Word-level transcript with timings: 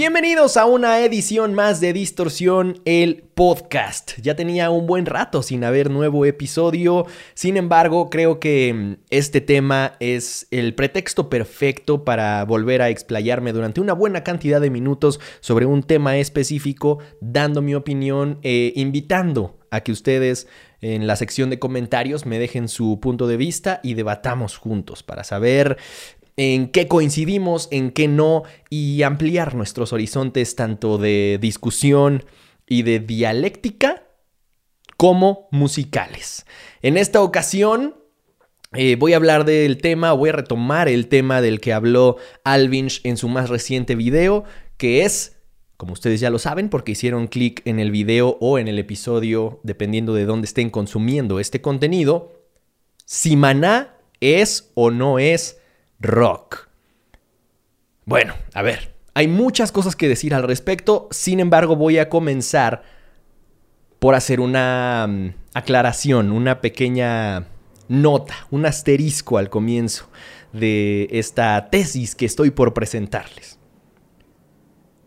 Bienvenidos 0.00 0.56
a 0.56 0.64
una 0.64 0.98
edición 1.00 1.52
más 1.52 1.78
de 1.78 1.92
Distorsión, 1.92 2.80
el 2.86 3.22
podcast. 3.34 4.12
Ya 4.22 4.34
tenía 4.34 4.70
un 4.70 4.86
buen 4.86 5.04
rato 5.04 5.42
sin 5.42 5.62
haber 5.62 5.90
nuevo 5.90 6.24
episodio, 6.24 7.04
sin 7.34 7.58
embargo 7.58 8.08
creo 8.08 8.40
que 8.40 8.72
mm, 8.72 8.94
este 9.10 9.42
tema 9.42 9.96
es 10.00 10.46
el 10.50 10.74
pretexto 10.74 11.28
perfecto 11.28 12.02
para 12.02 12.42
volver 12.46 12.80
a 12.80 12.88
explayarme 12.88 13.52
durante 13.52 13.82
una 13.82 13.92
buena 13.92 14.24
cantidad 14.24 14.58
de 14.58 14.70
minutos 14.70 15.20
sobre 15.40 15.66
un 15.66 15.82
tema 15.82 16.16
específico, 16.16 17.00
dando 17.20 17.60
mi 17.60 17.74
opinión 17.74 18.38
e 18.42 18.72
invitando 18.76 19.58
a 19.70 19.82
que 19.82 19.92
ustedes 19.92 20.48
en 20.80 21.06
la 21.06 21.16
sección 21.16 21.50
de 21.50 21.58
comentarios 21.58 22.24
me 22.24 22.38
dejen 22.38 22.68
su 22.68 23.00
punto 23.00 23.26
de 23.26 23.36
vista 23.36 23.80
y 23.82 23.92
debatamos 23.92 24.56
juntos 24.56 25.02
para 25.02 25.24
saber 25.24 25.76
en 26.42 26.68
qué 26.68 26.88
coincidimos, 26.88 27.68
en 27.70 27.90
qué 27.90 28.08
no, 28.08 28.44
y 28.70 29.02
ampliar 29.02 29.54
nuestros 29.54 29.92
horizontes 29.92 30.56
tanto 30.56 30.96
de 30.96 31.36
discusión 31.38 32.24
y 32.66 32.80
de 32.80 32.98
dialéctica 32.98 34.04
como 34.96 35.48
musicales. 35.50 36.46
En 36.80 36.96
esta 36.96 37.20
ocasión 37.20 37.94
eh, 38.72 38.96
voy 38.96 39.12
a 39.12 39.16
hablar 39.16 39.44
del 39.44 39.76
tema, 39.82 40.14
voy 40.14 40.30
a 40.30 40.32
retomar 40.32 40.88
el 40.88 41.08
tema 41.08 41.42
del 41.42 41.60
que 41.60 41.74
habló 41.74 42.16
Alvinch 42.42 43.02
en 43.04 43.18
su 43.18 43.28
más 43.28 43.50
reciente 43.50 43.94
video, 43.94 44.44
que 44.78 45.04
es, 45.04 45.36
como 45.76 45.92
ustedes 45.92 46.20
ya 46.20 46.30
lo 46.30 46.38
saben, 46.38 46.70
porque 46.70 46.92
hicieron 46.92 47.26
clic 47.26 47.60
en 47.66 47.78
el 47.80 47.90
video 47.90 48.38
o 48.40 48.58
en 48.58 48.66
el 48.66 48.78
episodio, 48.78 49.60
dependiendo 49.62 50.14
de 50.14 50.24
dónde 50.24 50.46
estén 50.46 50.70
consumiendo 50.70 51.38
este 51.38 51.60
contenido, 51.60 52.32
si 53.04 53.36
Maná 53.36 53.98
es 54.20 54.70
o 54.72 54.90
no 54.90 55.18
es 55.18 55.59
rock. 56.00 56.68
Bueno, 58.04 58.34
a 58.54 58.62
ver, 58.62 58.94
hay 59.14 59.28
muchas 59.28 59.70
cosas 59.70 59.94
que 59.94 60.08
decir 60.08 60.34
al 60.34 60.42
respecto, 60.42 61.08
sin 61.10 61.40
embargo 61.40 61.76
voy 61.76 61.98
a 61.98 62.08
comenzar 62.08 62.82
por 63.98 64.14
hacer 64.14 64.40
una 64.40 65.06
mm, 65.08 65.34
aclaración, 65.54 66.32
una 66.32 66.60
pequeña 66.60 67.46
nota, 67.88 68.46
un 68.50 68.66
asterisco 68.66 69.38
al 69.38 69.50
comienzo 69.50 70.08
de 70.52 71.08
esta 71.10 71.68
tesis 71.70 72.14
que 72.14 72.26
estoy 72.26 72.50
por 72.50 72.72
presentarles. 72.72 73.58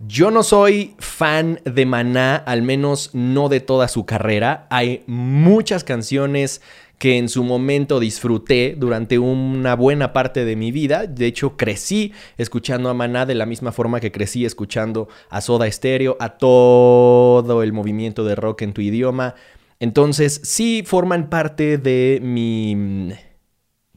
Yo 0.06 0.32
no 0.32 0.44
soy 0.44 0.96
fan 1.00 1.62
de 1.64 1.86
Maná, 1.86 2.36
al 2.36 2.62
menos 2.62 3.12
no 3.14 3.48
de 3.48 3.62
toda 3.62 3.88
su 3.88 4.06
carrera. 4.06 4.68
Hay 4.70 5.04
muchas 5.08 5.86
canciones 5.86 6.62
que 7.04 7.18
en 7.18 7.28
su 7.28 7.44
momento 7.44 8.00
disfruté 8.00 8.76
durante 8.78 9.20
una 9.20 9.76
buena 9.76 10.14
parte 10.14 10.46
de 10.46 10.56
mi 10.56 10.72
vida. 10.72 11.06
De 11.06 11.26
hecho, 11.26 11.58
crecí 11.58 12.14
escuchando 12.38 12.90
a 12.90 12.94
Maná 12.94 13.26
de 13.26 13.36
la 13.36 13.46
misma 13.46 13.74
forma 13.74 14.00
que 14.00 14.14
crecí 14.14 14.46
escuchando 14.46 15.10
a 15.30 15.42
Soda 15.42 15.70
Stereo, 15.70 16.16
a 16.22 16.38
todo 16.38 17.62
el 17.62 17.74
movimiento 17.74 18.24
de 18.24 18.36
rock 18.36 18.62
en 18.62 18.72
tu 18.72 18.80
idioma. 18.80 19.36
Entonces, 19.82 20.40
sí 20.46 20.84
forman 20.86 21.30
parte 21.30 21.78
de 21.78 22.22
mi 22.24 22.74
mm, 22.74 23.12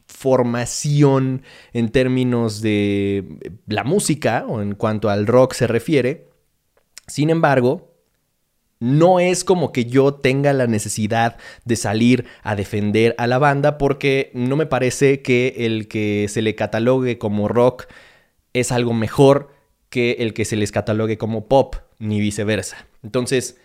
formación 0.05 1.43
en 1.71 1.87
términos 1.87 2.61
de 2.61 3.23
la 3.67 3.85
música 3.85 4.43
o 4.49 4.61
en 4.61 4.75
cuanto 4.75 5.09
al 5.09 5.27
rock 5.27 5.53
se 5.53 5.67
refiere. 5.67 6.27
Sin 7.07 7.29
embargo, 7.29 7.96
no 8.79 9.19
es 9.19 9.43
como 9.43 9.71
que 9.71 9.85
yo 9.85 10.13
tenga 10.13 10.53
la 10.53 10.67
necesidad 10.67 11.37
de 11.65 11.75
salir 11.75 12.25
a 12.43 12.55
defender 12.55 13.15
a 13.17 13.27
la 13.27 13.37
banda 13.39 13.77
porque 13.77 14.31
no 14.33 14.55
me 14.55 14.65
parece 14.65 15.21
que 15.21 15.55
el 15.59 15.87
que 15.87 16.27
se 16.29 16.41
le 16.41 16.55
catalogue 16.55 17.17
como 17.17 17.47
rock 17.47 17.87
es 18.53 18.71
algo 18.71 18.93
mejor 18.93 19.51
que 19.89 20.17
el 20.19 20.33
que 20.33 20.45
se 20.45 20.55
les 20.55 20.71
catalogue 20.71 21.17
como 21.17 21.47
pop, 21.47 21.75
ni 21.99 22.19
viceversa. 22.19 22.87
Entonces, 23.03 23.57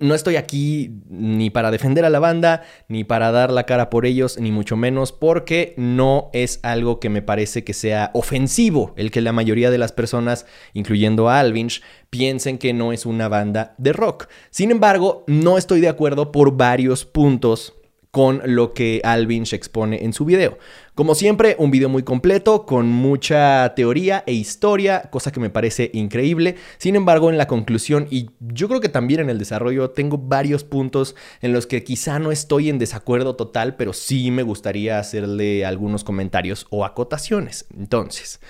no 0.00 0.14
estoy 0.14 0.36
aquí 0.36 1.00
ni 1.08 1.50
para 1.50 1.70
defender 1.70 2.04
a 2.04 2.10
la 2.10 2.18
banda, 2.18 2.62
ni 2.88 3.04
para 3.04 3.32
dar 3.32 3.50
la 3.50 3.64
cara 3.64 3.90
por 3.90 4.06
ellos, 4.06 4.38
ni 4.38 4.52
mucho 4.52 4.76
menos, 4.76 5.12
porque 5.12 5.74
no 5.76 6.30
es 6.32 6.60
algo 6.62 7.00
que 7.00 7.08
me 7.08 7.22
parece 7.22 7.64
que 7.64 7.74
sea 7.74 8.10
ofensivo 8.14 8.92
el 8.96 9.10
que 9.10 9.20
la 9.20 9.32
mayoría 9.32 9.70
de 9.70 9.78
las 9.78 9.92
personas, 9.92 10.46
incluyendo 10.74 11.28
a 11.28 11.40
Alvinch, 11.40 11.82
piensen 12.10 12.58
que 12.58 12.72
no 12.72 12.92
es 12.92 13.06
una 13.06 13.28
banda 13.28 13.74
de 13.78 13.92
rock. 13.92 14.28
Sin 14.50 14.70
embargo, 14.70 15.24
no 15.26 15.58
estoy 15.58 15.80
de 15.80 15.88
acuerdo 15.88 16.30
por 16.32 16.56
varios 16.56 17.04
puntos 17.04 17.79
con 18.10 18.42
lo 18.44 18.74
que 18.74 19.00
Alvin 19.04 19.44
expone 19.50 20.04
en 20.04 20.12
su 20.12 20.24
video. 20.24 20.58
Como 20.94 21.14
siempre, 21.14 21.56
un 21.58 21.70
video 21.70 21.88
muy 21.88 22.02
completo, 22.02 22.66
con 22.66 22.88
mucha 22.88 23.72
teoría 23.74 24.24
e 24.26 24.32
historia, 24.32 25.08
cosa 25.10 25.32
que 25.32 25.40
me 25.40 25.50
parece 25.50 25.90
increíble. 25.94 26.56
Sin 26.78 26.96
embargo, 26.96 27.30
en 27.30 27.38
la 27.38 27.46
conclusión, 27.46 28.06
y 28.10 28.30
yo 28.40 28.68
creo 28.68 28.80
que 28.80 28.88
también 28.88 29.20
en 29.20 29.30
el 29.30 29.38
desarrollo, 29.38 29.90
tengo 29.90 30.18
varios 30.18 30.64
puntos 30.64 31.14
en 31.40 31.52
los 31.52 31.66
que 31.66 31.84
quizá 31.84 32.18
no 32.18 32.32
estoy 32.32 32.68
en 32.68 32.78
desacuerdo 32.78 33.36
total, 33.36 33.76
pero 33.76 33.92
sí 33.92 34.30
me 34.30 34.42
gustaría 34.42 34.98
hacerle 34.98 35.64
algunos 35.64 36.04
comentarios 36.04 36.66
o 36.70 36.84
acotaciones. 36.84 37.66
Entonces... 37.76 38.40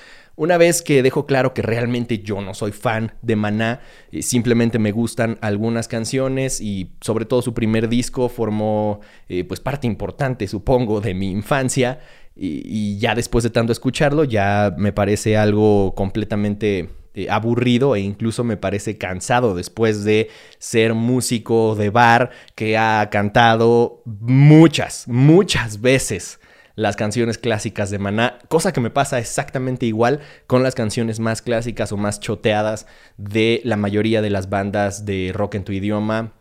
Una 0.41 0.57
vez 0.57 0.81
que 0.81 1.03
dejo 1.03 1.27
claro 1.27 1.53
que 1.53 1.61
realmente 1.61 2.21
yo 2.21 2.41
no 2.41 2.55
soy 2.55 2.73
fan 2.73 3.13
de 3.21 3.37
Maná, 3.37 3.81
eh, 4.11 4.23
simplemente 4.23 4.79
me 4.79 4.91
gustan 4.91 5.37
algunas 5.43 5.87
canciones 5.87 6.63
y 6.63 6.93
sobre 7.03 7.27
todo 7.27 7.43
su 7.43 7.53
primer 7.53 7.91
disco 7.91 8.31
formó 8.31 9.01
eh, 9.29 9.45
pues 9.45 9.61
parte 9.61 9.87
importante, 9.87 10.49
supongo, 10.49 11.03
de 11.03 11.13
mi 11.13 11.31
infancia. 11.31 12.01
Y, 12.35 12.97
ya 12.97 13.15
después 13.15 13.45
de 13.45 13.51
tanto 13.51 13.71
escucharlo 13.71 14.25
ya 14.25 14.75
me 14.79 14.95
parece 14.95 15.37
algo 15.37 15.95
completamente 15.95 16.89
eh, 17.13 17.27
aburrido 17.29 17.95
e 17.95 18.01
incluso 18.01 18.43
me 18.43 18.57
parece 18.57 18.97
cansado 18.97 19.55
después 19.55 20.05
de 20.05 20.31
ser 20.59 20.95
músico 20.95 21.75
de 21.75 21.91
bar 21.91 22.31
que 22.55 22.79
ha 22.79 23.11
cantado 23.11 24.03
muchas, 24.07 25.07
muchas 25.07 25.83
veces 25.83 26.40
las 26.81 26.97
canciones 26.97 27.37
clásicas 27.37 27.91
de 27.91 27.99
Maná, 27.99 28.39
cosa 28.49 28.73
que 28.73 28.81
me 28.81 28.89
pasa 28.89 29.19
exactamente 29.19 29.85
igual 29.85 30.21
con 30.47 30.63
las 30.63 30.75
canciones 30.75 31.21
más 31.21 31.43
clásicas 31.43 31.93
o 31.93 31.99
más 31.99 32.21
choteadas 32.21 32.87
de 33.19 33.61
la 33.65 33.77
mayoría 33.77 34.23
de 34.23 34.31
las 34.31 34.49
bandas 34.49 35.05
de 35.05 35.31
rock 35.35 35.57
en 35.57 35.65
tu 35.65 35.73
idioma, 35.73 36.33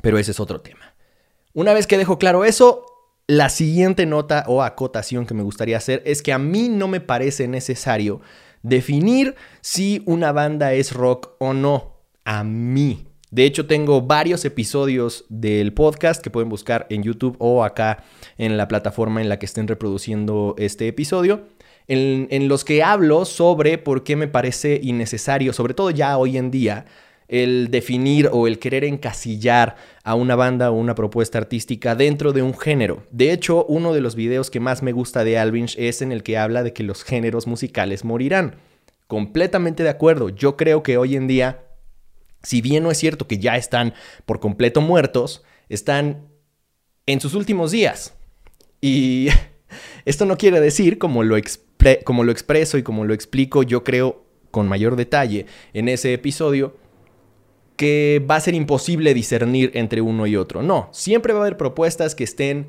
pero 0.00 0.16
ese 0.18 0.30
es 0.30 0.40
otro 0.40 0.62
tema. 0.62 0.94
Una 1.52 1.74
vez 1.74 1.86
que 1.86 1.98
dejo 1.98 2.18
claro 2.18 2.46
eso, 2.46 2.86
la 3.26 3.50
siguiente 3.50 4.06
nota 4.06 4.44
o 4.46 4.62
acotación 4.62 5.26
que 5.26 5.34
me 5.34 5.42
gustaría 5.42 5.76
hacer 5.76 6.02
es 6.06 6.22
que 6.22 6.32
a 6.32 6.38
mí 6.38 6.70
no 6.70 6.88
me 6.88 7.00
parece 7.00 7.46
necesario 7.46 8.22
definir 8.62 9.34
si 9.60 10.02
una 10.06 10.32
banda 10.32 10.72
es 10.72 10.92
rock 10.92 11.32
o 11.40 11.52
no. 11.52 11.98
A 12.24 12.42
mí. 12.42 13.07
De 13.30 13.44
hecho, 13.44 13.66
tengo 13.66 14.00
varios 14.02 14.44
episodios 14.46 15.26
del 15.28 15.74
podcast 15.74 16.22
que 16.22 16.30
pueden 16.30 16.48
buscar 16.48 16.86
en 16.88 17.02
YouTube 17.02 17.36
o 17.38 17.62
acá 17.62 18.04
en 18.38 18.56
la 18.56 18.68
plataforma 18.68 19.20
en 19.20 19.28
la 19.28 19.38
que 19.38 19.46
estén 19.46 19.68
reproduciendo 19.68 20.54
este 20.56 20.88
episodio, 20.88 21.42
en, 21.88 22.48
los 22.48 22.64
que 22.64 22.82
hablo 22.82 23.24
sobre 23.24 23.78
por 23.78 24.04
qué 24.04 24.16
me 24.16 24.28
parece 24.28 24.80
innecesario, 24.82 25.52
sobre 25.52 25.74
todo 25.74 25.90
ya 25.90 26.16
hoy 26.16 26.36
en 26.36 26.50
día, 26.50 26.86
el 27.28 27.70
definir 27.70 28.30
o 28.32 28.46
el 28.46 28.58
querer 28.58 28.84
encasillar 28.84 29.76
a 30.04 30.14
una 30.14 30.34
banda 30.34 30.70
o 30.70 30.74
una 30.74 30.94
propuesta 30.94 31.36
artística 31.38 31.94
dentro 31.94 32.32
de 32.32 32.42
un 32.42 32.54
género. 32.56 33.02
De 33.10 33.32
hecho, 33.32 33.64
uno 33.66 33.92
de 33.92 34.00
los 34.00 34.14
videos 34.14 34.50
que 34.50 34.60
más 34.60 34.82
me 34.82 34.92
gusta 34.92 35.24
de 35.24 35.38
Alvinch 35.38 35.76
es 35.78 36.00
en 36.00 36.12
el 36.12 36.22
que 36.22 36.38
habla 36.38 36.62
de 36.62 36.72
que 36.72 36.82
los 36.82 37.04
géneros 37.04 37.46
musicales 37.46 38.04
morirán. 38.04 38.56
Completamente 39.06 39.82
de 39.82 39.90
acuerdo. 39.90 40.30
Yo 40.30 40.56
creo 40.56 40.82
que 40.82 40.98
hoy 40.98 41.16
en 41.16 41.26
día 41.26 41.67
si 42.42 42.60
bien 42.60 42.82
no 42.82 42.90
es 42.90 42.98
cierto 42.98 43.26
que 43.26 43.38
ya 43.38 43.56
están 43.56 43.94
por 44.26 44.40
completo 44.40 44.80
muertos, 44.80 45.42
están 45.68 46.28
en 47.06 47.20
sus 47.20 47.34
últimos 47.34 47.70
días. 47.70 48.14
Y 48.80 49.28
esto 50.04 50.24
no 50.26 50.36
quiere 50.36 50.60
decir, 50.60 50.98
como 50.98 51.22
lo, 51.24 51.36
expreso 51.36 52.78
y 52.78 52.82
como 52.82 53.04
lo 53.04 53.14
explico, 53.14 53.62
yo 53.62 53.84
creo 53.84 54.24
con 54.50 54.68
mayor 54.68 54.96
detalle 54.96 55.46
en 55.72 55.88
ese 55.88 56.14
episodio, 56.14 56.76
que 57.76 58.24
va 58.28 58.36
a 58.36 58.40
ser 58.40 58.54
imposible 58.54 59.14
discernir 59.14 59.70
entre 59.74 60.00
uno 60.00 60.26
y 60.26 60.36
otro. 60.36 60.62
No, 60.62 60.88
siempre 60.92 61.32
va 61.32 61.40
a 61.40 61.42
haber 61.42 61.56
propuestas 61.56 62.14
que 62.14 62.24
estén 62.24 62.68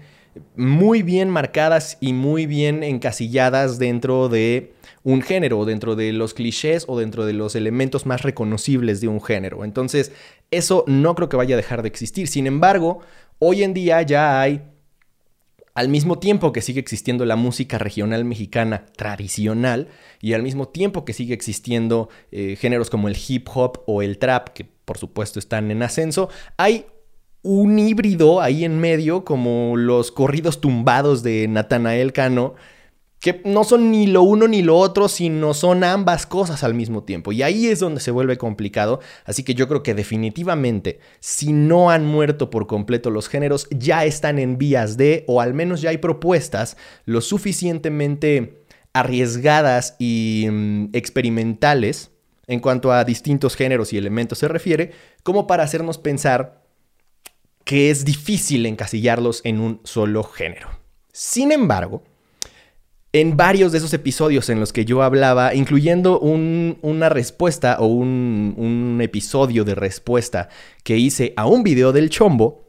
muy 0.56 1.02
bien 1.02 1.30
marcadas 1.30 1.98
y 2.00 2.14
muy 2.14 2.46
bien 2.46 2.84
encasilladas 2.84 3.80
dentro 3.80 4.30
de 4.30 4.74
un 5.04 5.22
género, 5.22 5.66
dentro 5.66 5.96
de 5.96 6.14
los 6.14 6.34
clichés 6.34 6.86
o 6.88 7.00
dentro 7.00 7.26
de 7.26 7.34
los 7.34 7.56
elementos 7.56 8.06
más 8.06 8.22
reconocibles 8.22 9.02
de 9.02 9.08
un 9.08 9.22
género. 9.22 9.64
Entonces, 9.64 10.12
eso 10.52 10.84
no 10.88 11.16
creo 11.16 11.30
que 11.30 11.38
vaya 11.38 11.56
a 11.56 11.58
dejar 11.58 11.82
de 11.82 11.88
existir. 11.88 12.28
Sin 12.28 12.48
embargo, 12.48 13.00
hoy 13.40 13.64
en 13.64 13.74
día 13.74 14.02
ya 14.02 14.42
hay, 14.42 14.62
al 15.74 15.90
mismo 15.90 16.20
tiempo 16.20 16.52
que 16.52 16.62
sigue 16.62 16.80
existiendo 16.80 17.26
la 17.26 17.36
música 17.36 17.78
regional 17.78 18.26
mexicana 18.26 18.86
tradicional 18.98 19.88
y 20.22 20.34
al 20.34 20.44
mismo 20.44 20.68
tiempo 20.68 21.06
que 21.06 21.14
sigue 21.14 21.34
existiendo 21.34 22.10
eh, 22.32 22.58
géneros 22.60 22.90
como 22.90 23.08
el 23.08 23.18
hip 23.28 23.48
hop 23.54 23.84
o 23.86 24.02
el 24.02 24.18
trap, 24.18 24.50
que 24.50 24.66
por 24.66 24.98
supuesto 24.98 25.40
están 25.40 25.72
en 25.72 25.84
ascenso, 25.84 26.30
hay 26.58 26.86
un 27.42 27.80
híbrido 27.80 28.42
ahí 28.42 28.66
en 28.66 28.80
medio 28.80 29.24
como 29.24 29.78
los 29.78 30.12
corridos 30.12 30.60
tumbados 30.60 31.24
de 31.24 31.48
Natanael 31.48 32.12
Cano 32.12 32.56
que 33.20 33.42
no 33.44 33.64
son 33.64 33.92
ni 33.92 34.08
lo 34.08 34.24
uno 34.24 34.48
ni 34.48 34.62
lo 34.62 34.78
otro, 34.78 35.10
sino 35.10 35.54
son 35.54 35.84
ambas 35.84 36.26
cosas 36.26 36.64
al 36.64 36.74
mismo 36.74 37.04
tiempo. 37.04 37.32
Y 37.32 37.44
ahí 37.44 37.68
es 37.68 37.80
donde 37.80 38.00
se 38.00 38.12
vuelve 38.12 38.38
complicado. 38.38 39.02
Así 39.26 39.44
que 39.44 39.56
yo 39.56 39.68
creo 39.68 39.84
que 39.84 39.94
definitivamente, 39.94 41.00
si 41.20 41.52
no 41.52 41.90
han 41.90 42.06
muerto 42.06 42.50
por 42.50 42.66
completo 42.66 43.10
los 43.10 43.28
géneros, 43.28 43.68
ya 43.72 44.06
están 44.06 44.40
en 44.40 44.58
vías 44.58 44.96
de, 44.96 45.26
o 45.28 45.42
al 45.42 45.54
menos 45.54 45.82
ya 45.82 45.90
hay 45.90 45.98
propuestas 45.98 46.78
lo 47.06 47.20
suficientemente 47.20 48.64
arriesgadas 48.94 49.96
y 50.00 50.48
mm, 50.50 50.90
experimentales 50.94 52.12
en 52.48 52.62
cuanto 52.62 52.92
a 52.92 53.04
distintos 53.04 53.56
géneros 53.56 53.94
y 53.94 53.98
elementos 53.98 54.40
se 54.40 54.48
refiere, 54.48 54.92
como 55.22 55.46
para 55.46 55.64
hacernos 55.64 56.00
pensar 56.00 56.64
que 57.64 57.92
es 57.92 58.06
difícil 58.06 58.66
encasillarlos 58.66 59.42
en 59.44 59.60
un 59.60 59.82
solo 59.84 60.24
género. 60.24 60.70
Sin 61.14 61.52
embargo, 61.52 62.04
en 63.12 63.38
varios 63.38 63.72
de 63.72 63.80
esos 63.80 63.94
episodios 63.94 64.50
en 64.50 64.60
los 64.60 64.72
que 64.72 64.86
yo 64.86 65.02
hablaba, 65.02 65.56
incluyendo 65.56 66.20
una 66.20 67.10
respuesta 67.10 67.78
o 67.80 67.88
un, 67.88 69.00
episodio 69.02 69.64
de 69.64 69.76
respuesta 69.76 70.50
que 70.84 70.98
hice 70.98 71.34
a 71.38 71.48
un 71.48 71.64
video 71.64 71.92
del 71.92 72.10
chombo, 72.10 72.68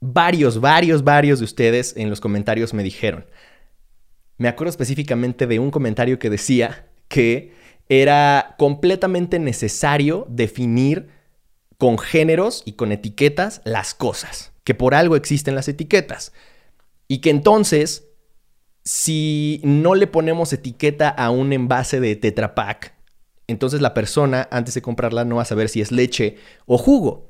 varios, 0.00 0.60
varios, 0.60 1.04
varios 1.04 1.40
de 1.40 1.44
ustedes 1.44 1.94
en 1.96 2.08
los 2.08 2.20
comentarios 2.20 2.72
me 2.72 2.82
dijeron. 2.82 3.26
Me 4.38 4.48
acuerdo 4.48 4.70
específicamente 4.70 5.46
de 5.46 5.58
un 5.58 5.70
comentario 5.70 6.18
que 6.18 6.30
decía 6.30 6.86
que 7.08 7.52
era 7.88 8.54
completamente 8.58 9.38
necesario 9.38 10.26
definir 10.30 11.08
con 11.78 11.98
géneros 11.98 12.62
y 12.64 12.72
con 12.72 12.92
etiquetas 12.92 13.60
las 13.64 13.94
cosas, 13.94 14.52
que 14.64 14.74
por 14.74 14.94
algo 14.94 15.16
existen 15.16 15.54
las 15.54 15.68
etiquetas. 15.68 16.32
Y 17.08 17.18
que 17.18 17.30
entonces 17.30 18.06
si 18.86 19.60
no 19.64 19.96
le 19.96 20.06
ponemos 20.06 20.52
etiqueta 20.52 21.08
a 21.08 21.30
un 21.30 21.52
envase 21.52 21.98
de 21.98 22.14
Tetra 22.14 22.54
Pak, 22.54 22.94
entonces 23.48 23.80
la 23.80 23.94
persona 23.94 24.46
antes 24.52 24.74
de 24.74 24.82
comprarla 24.82 25.24
no 25.24 25.36
va 25.36 25.42
a 25.42 25.46
saber 25.46 25.68
si 25.68 25.80
es 25.80 25.90
leche 25.90 26.36
o 26.66 26.78
jugo. 26.78 27.28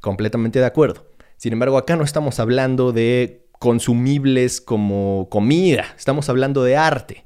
Completamente 0.00 0.58
de 0.58 0.66
acuerdo. 0.66 1.06
Sin 1.38 1.54
embargo, 1.54 1.78
acá 1.78 1.96
no 1.96 2.04
estamos 2.04 2.38
hablando 2.40 2.92
de 2.92 3.48
consumibles 3.58 4.60
como 4.60 5.28
comida, 5.30 5.86
estamos 5.96 6.28
hablando 6.28 6.62
de 6.62 6.76
arte. 6.76 7.24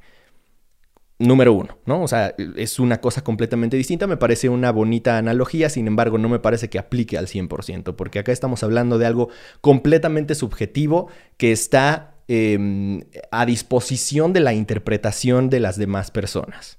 Número 1.19 1.53
uno, 1.53 1.79
¿no? 1.85 2.05
O 2.05 2.09
sea, 2.09 2.37
es 2.57 2.79
una 2.79 3.01
cosa 3.01 3.25
completamente 3.25 3.77
distinta, 3.77 4.07
me 4.07 4.17
parece 4.17 4.49
una 4.49 4.71
bonita 4.71 5.19
analogía, 5.19 5.69
sin 5.69 5.89
embargo, 5.89 6.19
no 6.19 6.29
me 6.29 6.39
parece 6.39 6.71
que 6.71 6.79
aplique 6.79 7.19
al 7.19 7.27
100%, 7.27 7.97
porque 7.97 8.21
acá 8.21 8.31
estamos 8.31 8.63
hablando 8.63 8.99
de 8.99 9.07
algo 9.07 9.29
completamente 9.61 10.37
subjetivo 10.37 11.09
que 11.37 11.51
está 11.51 12.12
Em, 12.29 13.03
a 13.33 13.45
disposición 13.45 14.33
de 14.33 14.41
la 14.41 14.53
interpretación 14.53 15.51
de 15.51 15.59
las 15.59 15.77
demás 15.77 16.13
personas. 16.13 16.79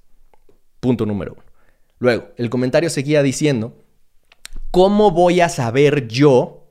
Punto 0.80 1.04
número 1.04 1.34
uno. 1.34 1.42
Luego, 1.98 2.28
el 2.38 2.48
comentario 2.48 2.88
seguía 2.88 3.22
diciendo, 3.22 3.76
¿cómo 4.70 5.10
voy 5.10 5.42
a 5.42 5.50
saber 5.50 6.08
yo 6.08 6.66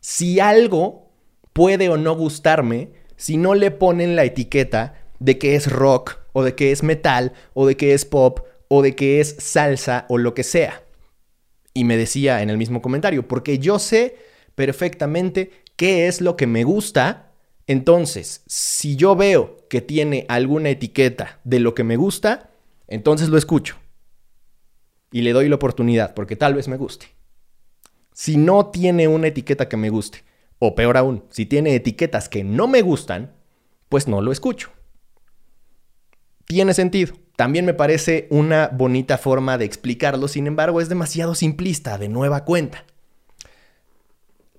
si 0.00 0.40
algo 0.40 1.10
puede 1.52 1.88
o 1.88 1.96
no 1.96 2.16
gustarme 2.16 2.90
si 3.16 3.36
no 3.36 3.54
le 3.54 3.70
ponen 3.70 4.16
la 4.16 4.24
etiqueta 4.24 4.94
de 5.20 5.38
que 5.38 5.54
es 5.54 5.70
rock 5.70 6.18
o 6.32 6.42
de 6.42 6.54
que 6.54 6.72
es 6.72 6.82
metal 6.82 7.32
o 7.54 7.66
de 7.66 7.76
que 7.76 7.94
es 7.94 8.04
pop 8.04 8.40
o 8.68 8.82
de 8.82 8.94
que 8.94 9.20
es 9.20 9.36
salsa 9.38 10.06
o 10.08 10.18
lo 10.18 10.34
que 10.34 10.42
sea? 10.42 10.82
Y 11.72 11.84
me 11.84 11.96
decía 11.96 12.42
en 12.42 12.50
el 12.50 12.58
mismo 12.58 12.82
comentario, 12.82 13.28
porque 13.28 13.60
yo 13.60 13.78
sé 13.78 14.16
perfectamente 14.56 15.52
qué 15.76 16.08
es 16.08 16.20
lo 16.20 16.36
que 16.36 16.48
me 16.48 16.64
gusta 16.64 17.27
entonces, 17.68 18.42
si 18.46 18.96
yo 18.96 19.14
veo 19.14 19.58
que 19.68 19.82
tiene 19.82 20.24
alguna 20.28 20.70
etiqueta 20.70 21.38
de 21.44 21.60
lo 21.60 21.74
que 21.74 21.84
me 21.84 21.96
gusta, 21.96 22.50
entonces 22.86 23.28
lo 23.28 23.36
escucho. 23.36 23.76
Y 25.12 25.20
le 25.20 25.34
doy 25.34 25.50
la 25.50 25.56
oportunidad, 25.56 26.14
porque 26.14 26.34
tal 26.34 26.54
vez 26.54 26.66
me 26.66 26.78
guste. 26.78 27.06
Si 28.14 28.38
no 28.38 28.66
tiene 28.70 29.06
una 29.06 29.26
etiqueta 29.26 29.68
que 29.68 29.76
me 29.76 29.90
guste, 29.90 30.24
o 30.58 30.74
peor 30.74 30.96
aún, 30.96 31.24
si 31.28 31.44
tiene 31.44 31.74
etiquetas 31.74 32.30
que 32.30 32.42
no 32.42 32.68
me 32.68 32.80
gustan, 32.80 33.34
pues 33.90 34.08
no 34.08 34.22
lo 34.22 34.32
escucho. 34.32 34.70
Tiene 36.46 36.72
sentido. 36.72 37.14
También 37.36 37.66
me 37.66 37.74
parece 37.74 38.28
una 38.30 38.68
bonita 38.68 39.18
forma 39.18 39.58
de 39.58 39.66
explicarlo, 39.66 40.26
sin 40.26 40.46
embargo 40.46 40.80
es 40.80 40.88
demasiado 40.88 41.34
simplista, 41.34 41.98
de 41.98 42.08
nueva 42.08 42.46
cuenta. 42.46 42.86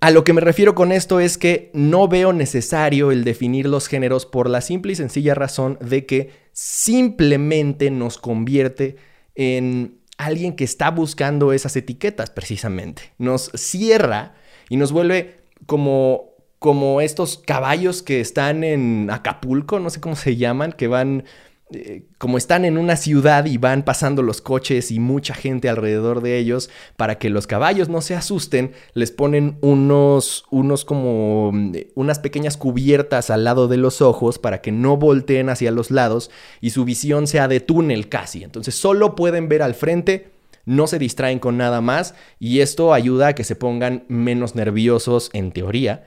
A 0.01 0.12
lo 0.12 0.24
que 0.24 0.31
me 0.31 0.42
refiero 0.42 0.75
con 0.75 0.94
esto 0.94 1.19
es 1.19 1.38
que 1.38 1.72
no 1.74 2.07
veo 2.07 2.31
necesario 2.31 3.12
el 3.12 3.25
definir 3.25 3.68
los 3.68 3.88
géneros 3.88 4.25
por 4.25 4.50
la 4.50 4.62
simple 4.62 4.94
y 4.94 4.96
sencilla 4.96 5.36
razón 5.36 5.78
de 5.81 6.06
que 6.06 6.31
simplemente 6.54 7.92
nos 7.92 8.18
convierte 8.18 8.96
en 9.36 10.00
alguien 10.18 10.56
que 10.56 10.63
está 10.63 10.90
buscando 10.90 11.51
esas 11.51 11.75
etiquetas 11.75 12.30
precisamente. 12.30 13.13
Nos 13.18 13.51
cierra 13.56 14.36
y 14.69 14.78
nos 14.78 14.92
vuelve 14.92 15.42
como 15.66 16.30
como 16.60 17.00
estos 17.00 17.38
caballos 17.38 18.04
que 18.04 18.19
están 18.19 18.66
en 18.66 19.10
Acapulco, 19.10 19.80
no 19.80 19.90
sé 19.90 20.02
cómo 20.02 20.18
se 20.18 20.36
llaman, 20.36 20.74
que 20.74 20.90
van 20.90 21.24
eh, 21.71 22.04
como 22.18 22.38
están 22.38 22.66
en 22.66 22.77
una 22.77 22.95
ciudad 22.95 23.45
y 23.45 23.57
van 23.57 23.83
pasando 23.83 24.24
los 24.24 24.42
coches 24.42 24.89
y 24.89 25.00
mucha 25.00 25.36
gente 25.36 25.69
alrededor 25.69 26.21
de 26.21 26.38
ellos, 26.38 26.69
para 26.98 27.19
que 27.19 27.30
los 27.30 27.45
caballos 27.45 27.89
no 27.89 28.01
se 28.01 28.16
asusten, 28.16 28.71
les 28.94 29.12
ponen 29.12 29.57
unos, 29.62 30.45
unos 30.50 30.83
como 30.83 31.51
mm, 31.51 31.74
unas 31.95 32.19
pequeñas 32.19 32.57
cubiertas 32.57 33.30
al 33.30 33.44
lado 33.44 33.68
de 33.68 33.77
los 33.77 34.01
ojos 34.01 34.39
para 34.39 34.62
que 34.62 34.71
no 34.71 34.98
volteen 34.98 35.50
hacia 35.50 35.71
los 35.71 35.92
lados 35.92 36.31
y 36.60 36.71
su 36.71 36.86
visión 36.86 37.27
sea 37.27 37.48
de 37.48 37.60
túnel 37.60 38.10
casi. 38.10 38.44
Entonces 38.44 38.74
solo 38.74 39.16
pueden 39.16 39.48
ver 39.48 39.62
al 39.62 39.75
frente 39.75 40.31
no 40.66 40.86
se 40.86 41.00
distraen 41.00 41.39
con 41.39 41.57
nada 41.57 41.81
más 41.81 42.13
y 42.39 42.60
esto 42.60 42.94
ayuda 42.94 43.30
a 43.30 43.36
que 43.36 43.44
se 43.44 43.56
pongan 43.56 44.04
menos 44.07 44.56
nerviosos 44.56 45.30
en 45.33 45.51
teoría 45.51 46.04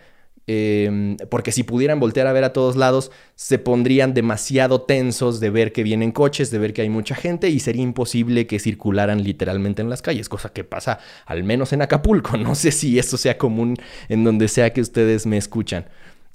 Em, 0.47 1.17
porque 1.31 1.53
si 1.53 1.62
pudieran 1.62 2.00
voltear 2.00 2.27
a 2.27 2.33
ver 2.33 2.44
a 2.44 2.53
todos 2.53 2.77
lados, 2.77 3.12
se 3.37 3.59
pondrían 3.59 4.12
demasiado 4.12 4.83
tensos 4.83 5.39
de 5.39 5.50
ver 5.50 5.73
que 5.73 5.83
vienen 5.83 6.11
coches, 6.11 6.50
de 6.50 6.59
ver 6.59 6.73
que 6.73 6.83
hay 6.83 6.89
mucha 6.89 7.15
gente 7.15 7.49
y 7.49 7.61
sería 7.61 7.83
imposible 7.83 8.47
que 8.47 8.59
circularan 8.59 9.23
literalmente 9.23 9.83
en 9.83 9.91
las 9.91 10.03
calles, 10.03 10.29
cosa 10.29 10.53
que 10.53 10.65
pasa 10.65 10.99
al 11.27 11.44
menos 11.44 11.73
en 11.73 11.83
Acapulco. 11.83 12.37
No 12.43 12.56
sé 12.56 12.73
si 12.73 12.99
esto 12.99 13.17
sea 13.17 13.39
común 13.39 13.77
en 14.09 14.25
donde 14.25 14.49
sea 14.49 14.73
que 14.73 14.81
ustedes 14.81 15.27
me 15.27 15.37
escuchan. 15.37 15.87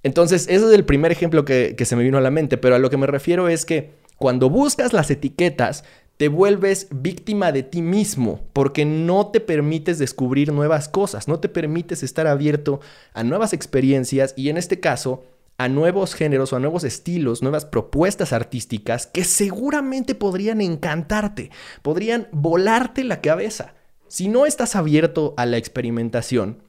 Entonces, 0.03 0.43
ese 0.43 0.65
es 0.67 0.71
el 0.71 0.85
primer 0.85 1.11
ejemplo 1.11 1.43
que 1.43 1.75
se 1.83 1.95
me 1.97 2.03
vino 2.03 2.17
a 2.17 2.21
la 2.21 2.31
mente, 2.31 2.57
pero 2.57 2.75
a 2.75 2.79
lo 2.79 2.89
que 2.89 2.97
me 2.97 3.07
refiero 3.07 3.49
es 3.49 3.65
que 3.65 3.91
cuando 4.17 4.49
buscas 4.49 4.93
las 4.93 5.11
etiquetas, 5.11 5.83
te 6.17 6.27
vuelves 6.27 6.87
víctima 6.89 7.51
de 7.51 7.63
ti 7.63 7.81
mismo 7.81 8.41
porque 8.53 8.85
no 8.85 9.27
te 9.27 9.39
permites 9.39 9.99
descubrir 9.99 10.51
nuevas 10.51 10.89
cosas, 10.89 11.27
no 11.27 11.39
te 11.39 11.47
permites 11.47 12.03
estar 12.03 12.27
abierto 12.27 12.79
a 13.13 13.23
nuevas 13.23 13.53
experiencias 13.53 14.33
y 14.35 14.49
en 14.49 14.57
este 14.57 14.79
caso 14.79 15.23
a 15.59 15.69
nuevos 15.69 16.13
géneros 16.13 16.53
o 16.53 16.55
a 16.55 16.59
nuevos 16.59 16.83
estilos, 16.83 17.41
nuevas 17.41 17.65
propuestas 17.65 18.33
artísticas 18.33 19.07
que 19.07 19.23
seguramente 19.23 20.15
podrían 20.15 20.61
encantarte, 20.61 21.51
podrían 21.81 22.27
volarte 22.31 23.03
la 23.03 23.21
cabeza. 23.21 23.73
Si 24.07 24.27
no 24.27 24.45
estás 24.45 24.75
abierto 24.75 25.33
a 25.37 25.45
la 25.45 25.57
experimentación, 25.57 26.63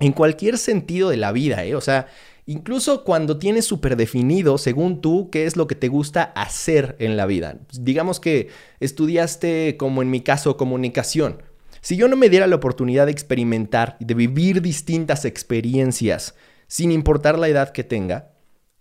en 0.00 0.12
cualquier 0.12 0.58
sentido 0.58 1.08
de 1.08 1.16
la 1.16 1.32
vida, 1.32 1.64
¿eh? 1.64 1.74
o 1.74 1.80
sea, 1.80 2.08
Incluso 2.46 3.04
cuando 3.04 3.38
tienes 3.38 3.64
súper 3.64 3.96
definido, 3.96 4.58
según 4.58 5.00
tú, 5.00 5.30
qué 5.30 5.46
es 5.46 5.56
lo 5.56 5.66
que 5.66 5.74
te 5.74 5.88
gusta 5.88 6.22
hacer 6.22 6.94
en 6.98 7.16
la 7.16 7.24
vida. 7.24 7.58
Digamos 7.72 8.20
que 8.20 8.48
estudiaste, 8.80 9.76
como 9.78 10.02
en 10.02 10.10
mi 10.10 10.20
caso, 10.20 10.58
comunicación. 10.58 11.42
Si 11.80 11.96
yo 11.96 12.06
no 12.06 12.16
me 12.16 12.28
diera 12.28 12.46
la 12.46 12.56
oportunidad 12.56 13.06
de 13.06 13.12
experimentar 13.12 13.96
y 13.98 14.04
de 14.04 14.14
vivir 14.14 14.60
distintas 14.60 15.24
experiencias, 15.24 16.34
sin 16.66 16.92
importar 16.92 17.38
la 17.38 17.48
edad 17.48 17.70
que 17.70 17.84
tenga, 17.84 18.32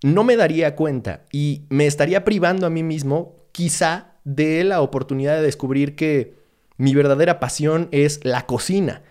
no 0.04 0.26
me 0.26 0.36
daría 0.36 0.76
cuenta 0.76 1.26
y 1.32 1.66
me 1.70 1.86
estaría 1.86 2.26
privando 2.26 2.66
a 2.66 2.70
mí 2.70 2.84
mismo, 2.84 3.48
quizá, 3.54 4.18
de 4.26 4.64
la 4.64 4.82
oportunidad 4.82 5.36
de 5.36 5.42
descubrir 5.42 5.96
que 5.96 6.36
mi 6.78 6.96
verdadera 6.96 7.40
pasión 7.40 7.88
es 7.92 8.20
la 8.24 8.46
cocina 8.46 9.04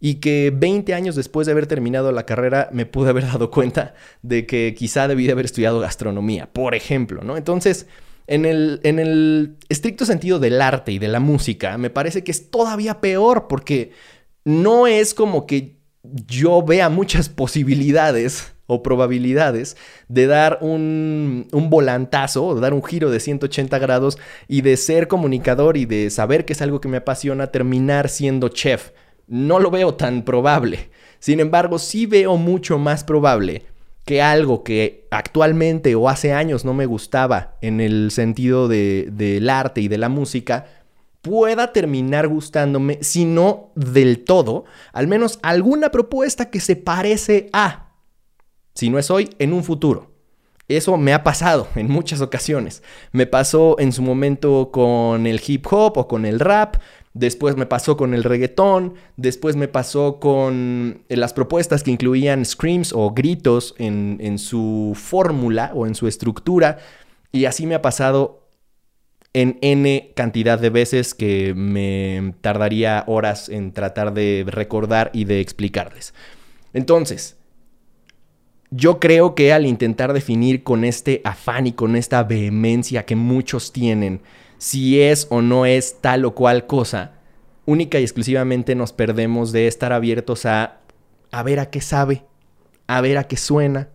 y 0.00 0.14
que 0.14 0.52
20 0.54 0.94
años 0.94 1.14
después 1.14 1.46
de 1.46 1.52
haber 1.52 1.66
terminado 1.66 2.10
la 2.10 2.24
carrera 2.24 2.70
me 2.72 2.86
pude 2.86 3.10
haber 3.10 3.26
dado 3.26 3.50
cuenta 3.50 3.94
de 4.22 4.46
que 4.46 4.74
quizá 4.76 5.06
debí 5.06 5.26
de 5.26 5.32
haber 5.32 5.44
estudiado 5.44 5.78
gastronomía, 5.78 6.50
por 6.52 6.74
ejemplo, 6.74 7.22
¿no? 7.22 7.36
Entonces, 7.36 7.86
en 8.26 8.46
el, 8.46 8.80
en 8.82 8.98
el 8.98 9.56
estricto 9.68 10.06
sentido 10.06 10.38
del 10.38 10.62
arte 10.62 10.92
y 10.92 10.98
de 10.98 11.08
la 11.08 11.20
música, 11.20 11.76
me 11.78 11.90
parece 11.90 12.24
que 12.24 12.30
es 12.30 12.50
todavía 12.50 13.00
peor 13.00 13.46
porque 13.48 13.92
no 14.44 14.86
es 14.86 15.12
como 15.14 15.46
que 15.46 15.76
yo 16.02 16.62
vea 16.62 16.88
muchas 16.88 17.28
posibilidades 17.28 18.54
o 18.66 18.82
probabilidades 18.82 19.76
de 20.08 20.26
dar 20.26 20.58
un, 20.62 21.48
un 21.50 21.70
volantazo, 21.70 22.54
de 22.54 22.60
dar 22.60 22.72
un 22.72 22.84
giro 22.84 23.10
de 23.10 23.20
180 23.20 23.78
grados 23.80 24.16
y 24.48 24.62
de 24.62 24.76
ser 24.76 25.08
comunicador 25.08 25.76
y 25.76 25.84
de 25.84 26.08
saber 26.08 26.44
que 26.44 26.52
es 26.52 26.62
algo 26.62 26.80
que 26.80 26.88
me 26.88 26.98
apasiona, 26.98 27.48
terminar 27.48 28.08
siendo 28.08 28.48
chef 28.48 28.92
no 29.30 29.60
lo 29.60 29.70
veo 29.70 29.94
tan 29.94 30.24
probable. 30.24 30.90
Sin 31.20 31.40
embargo, 31.40 31.78
sí 31.78 32.04
veo 32.04 32.36
mucho 32.36 32.78
más 32.78 33.04
probable 33.04 33.62
que 34.04 34.20
algo 34.20 34.64
que 34.64 35.06
actualmente 35.10 35.94
o 35.94 36.08
hace 36.08 36.32
años 36.32 36.64
no 36.64 36.74
me 36.74 36.84
gustaba 36.86 37.56
en 37.62 37.80
el 37.80 38.10
sentido 38.10 38.66
del 38.66 39.48
arte 39.48 39.80
y 39.82 39.88
de 39.88 39.98
la 39.98 40.08
música, 40.08 40.66
pueda 41.22 41.72
terminar 41.72 42.26
gustándome, 42.26 42.98
si 43.02 43.24
no 43.24 43.70
del 43.76 44.24
todo, 44.24 44.64
al 44.92 45.06
menos 45.06 45.38
alguna 45.42 45.90
propuesta 45.90 46.50
que 46.50 46.58
se 46.58 46.74
parece 46.74 47.50
a, 47.52 47.92
si 48.74 48.90
no 48.90 48.98
es 48.98 49.10
hoy, 49.10 49.30
en 49.38 49.52
un 49.52 49.62
futuro. 49.62 50.10
Eso 50.66 50.96
me 50.96 51.12
ha 51.12 51.24
pasado 51.24 51.66
en 51.74 51.88
muchas 51.88 52.20
ocasiones. 52.20 52.84
Me 53.10 53.26
pasó 53.26 53.74
en 53.80 53.92
su 53.92 54.02
momento 54.02 54.70
con 54.72 55.26
el 55.26 55.40
hip 55.44 55.66
hop 55.68 55.98
o 55.98 56.06
con 56.06 56.24
el 56.24 56.38
rap, 56.38 56.76
después 57.14 57.56
me 57.56 57.66
pasó 57.66 57.96
con 57.96 58.14
el 58.14 58.24
reggaetón, 58.24 58.94
después 59.16 59.56
me 59.56 59.68
pasó 59.68 60.20
con 60.20 61.02
eh, 61.08 61.16
las 61.16 61.32
propuestas 61.32 61.82
que 61.82 61.90
incluían 61.90 62.44
screams 62.44 62.92
o 62.92 63.12
gritos 63.12 63.74
en, 63.78 64.18
en 64.20 64.38
su 64.38 64.92
fórmula 64.94 65.72
o 65.74 65.86
en 65.86 65.94
su 65.94 66.06
estructura, 66.06 66.78
y 67.32 67.44
así 67.44 67.66
me 67.66 67.74
ha 67.74 67.82
pasado 67.82 68.48
en 69.32 69.58
N 69.60 70.12
cantidad 70.16 70.58
de 70.58 70.70
veces 70.70 71.14
que 71.14 71.54
me 71.54 72.34
tardaría 72.40 73.04
horas 73.06 73.48
en 73.48 73.72
tratar 73.72 74.12
de 74.12 74.44
recordar 74.46 75.10
y 75.14 75.24
de 75.24 75.40
explicarles. 75.40 76.14
Entonces, 76.72 77.36
yo 78.70 79.00
creo 79.00 79.34
que 79.34 79.52
al 79.52 79.66
intentar 79.66 80.12
definir 80.12 80.62
con 80.62 80.84
este 80.84 81.20
afán 81.24 81.66
y 81.66 81.72
con 81.72 81.96
esta 81.96 82.22
vehemencia 82.22 83.04
que 83.04 83.16
muchos 83.16 83.72
tienen 83.72 84.20
si 84.60 85.00
es 85.00 85.26
o 85.30 85.40
no 85.40 85.64
es 85.64 86.02
tal 86.02 86.26
o 86.26 86.34
cual 86.34 86.66
cosa, 86.66 87.14
única 87.64 87.98
y 87.98 88.02
exclusivamente 88.02 88.74
nos 88.74 88.92
perdemos 88.92 89.52
de 89.52 89.66
estar 89.66 89.92
abiertos 89.92 90.44
a 90.44 90.80
a 91.32 91.42
ver 91.42 91.60
a 91.60 91.70
qué 91.70 91.80
sabe, 91.80 92.24
a 92.86 93.00
ver 93.00 93.16
a 93.16 93.24
qué 93.24 93.36
suena 93.36 93.88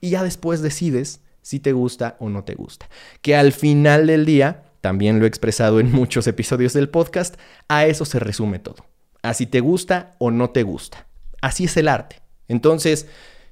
y 0.00 0.10
ya 0.10 0.22
después 0.22 0.60
decides 0.60 1.20
si 1.42 1.60
te 1.60 1.72
gusta 1.72 2.16
o 2.18 2.28
no 2.30 2.42
te 2.42 2.54
gusta. 2.54 2.88
Que 3.22 3.36
al 3.36 3.52
final 3.52 4.08
del 4.08 4.26
día 4.26 4.64
también 4.80 5.20
lo 5.20 5.24
he 5.24 5.28
expresado 5.28 5.78
en 5.78 5.92
muchos 5.92 6.26
episodios 6.26 6.72
del 6.72 6.88
podcast, 6.88 7.36
a 7.68 7.86
eso 7.86 8.04
se 8.04 8.18
resume 8.18 8.58
todo. 8.58 8.84
A 9.22 9.34
si 9.34 9.46
te 9.46 9.60
gusta 9.60 10.16
o 10.18 10.30
no 10.30 10.50
te 10.50 10.64
gusta. 10.64 11.06
Así 11.40 11.64
es 11.64 11.76
el 11.76 11.86
arte. 11.86 12.22
Entonces, 12.48 13.06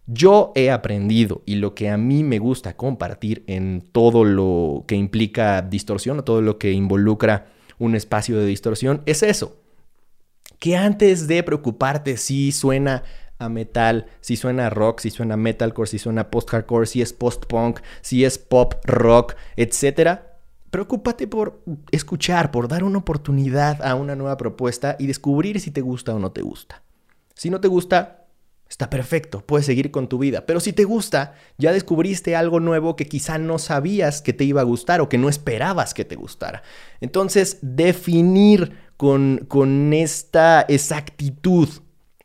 yo 0.06 0.52
he 0.54 0.70
aprendido 0.70 1.42
y 1.46 1.56
lo 1.56 1.74
que 1.74 1.90
a 1.90 1.96
mí 1.96 2.22
me 2.22 2.38
gusta 2.38 2.76
compartir 2.76 3.44
en 3.46 3.82
todo 3.92 4.24
lo 4.24 4.84
que 4.86 4.94
implica 4.94 5.62
distorsión 5.62 6.18
o 6.18 6.24
todo 6.24 6.42
lo 6.42 6.58
que 6.58 6.72
involucra 6.72 7.48
un 7.78 7.94
espacio 7.94 8.38
de 8.38 8.46
distorsión 8.46 9.02
es 9.06 9.22
eso. 9.22 9.56
Que 10.58 10.76
antes 10.76 11.26
de 11.26 11.42
preocuparte 11.42 12.16
si 12.16 12.52
suena 12.52 13.02
a 13.38 13.48
metal, 13.48 14.06
si 14.20 14.36
suena 14.36 14.70
rock, 14.70 15.00
si 15.00 15.10
suena 15.10 15.36
metalcore, 15.36 15.88
si 15.88 15.98
suena 15.98 16.30
post-hardcore, 16.30 16.86
si 16.86 17.02
es 17.02 17.12
post-punk, 17.12 17.80
si 18.00 18.24
es 18.24 18.38
pop 18.38 18.74
rock, 18.84 19.34
etcétera, 19.56 20.36
Preocúpate 20.70 21.26
por 21.26 21.62
escuchar, 21.90 22.50
por 22.50 22.68
dar 22.68 22.84
una 22.84 22.98
oportunidad 22.98 23.80
a 23.82 23.94
una 23.94 24.16
nueva 24.16 24.36
propuesta 24.36 24.96
y 24.98 25.06
descubrir 25.06 25.58
si 25.60 25.70
te 25.70 25.80
gusta 25.80 26.14
o 26.14 26.18
no 26.18 26.32
te 26.32 26.42
gusta. 26.42 26.82
Si 27.34 27.50
no 27.50 27.60
te 27.60 27.68
gusta, 27.68 28.25
está 28.68 28.90
perfecto, 28.90 29.44
puedes 29.46 29.66
seguir 29.66 29.90
con 29.90 30.08
tu 30.08 30.18
vida. 30.18 30.46
Pero 30.46 30.60
si 30.60 30.72
te 30.72 30.84
gusta, 30.84 31.34
ya 31.58 31.72
descubriste 31.72 32.36
algo 32.36 32.60
nuevo 32.60 32.96
que 32.96 33.06
quizá 33.06 33.38
no 33.38 33.58
sabías 33.58 34.22
que 34.22 34.32
te 34.32 34.44
iba 34.44 34.60
a 34.60 34.64
gustar 34.64 35.00
o 35.00 35.08
que 35.08 35.18
no 35.18 35.28
esperabas 35.28 35.94
que 35.94 36.04
te 36.04 36.16
gustara. 36.16 36.62
Entonces, 37.00 37.58
definir 37.62 38.72
con, 38.96 39.44
con 39.48 39.92
esta 39.92 40.62
exactitud 40.62 41.68